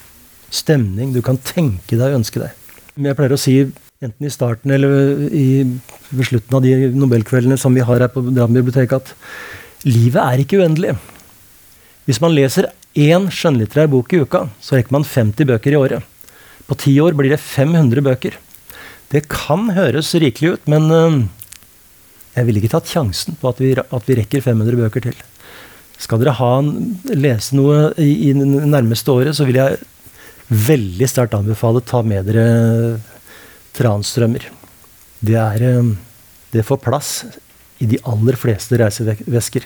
[0.53, 2.53] stemning du kan tenke deg og ønske deg.
[2.95, 3.55] Men jeg pleier å si,
[4.03, 5.63] enten i starten eller i,
[6.13, 9.13] ved slutten av de nobelkveldene som vi har her på Drammen at
[9.89, 10.95] livet er ikke uendelig.
[12.07, 16.09] Hvis man leser én skjønnlitterær bok i uka, så rekker man 50 bøker i året.
[16.67, 18.37] På ti år blir det 500 bøker.
[19.13, 20.89] Det kan høres rikelig ut, men
[22.33, 25.19] jeg ville ikke tatt sjansen på at vi, at vi, rekker 500 bøker til.
[26.01, 26.53] Skal dere ha,
[27.13, 29.77] lese noe i, i det nærmeste året, så vil jeg
[30.49, 32.47] veldig sterkt anbefale ta med dere
[33.73, 34.49] Transtrømmer.
[35.23, 35.93] Det, er,
[36.53, 37.11] det får plass
[37.81, 39.65] i de aller fleste reisevesker.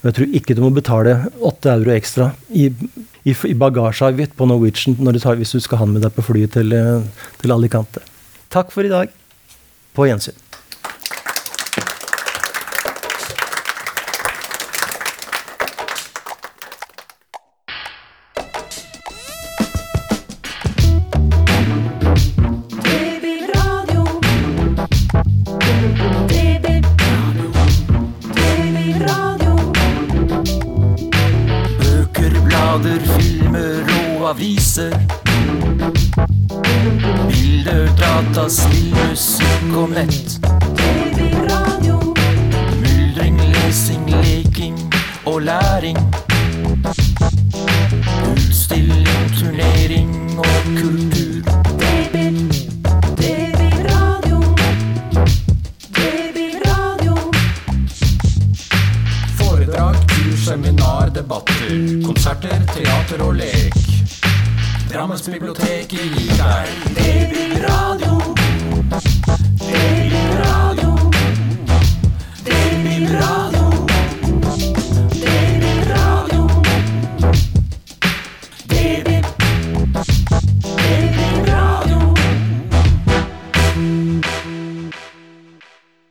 [0.00, 1.14] Og jeg tror ikke du må betale
[1.44, 2.70] åtte euro ekstra i,
[3.24, 6.24] i, i bagasjeavgift på Norwegian du tar, hvis du skal ha den med deg på
[6.24, 7.04] flyet til, øh,
[7.40, 8.04] til Alicante.
[8.50, 9.12] Takk for i dag.
[9.94, 10.34] På gjensyn.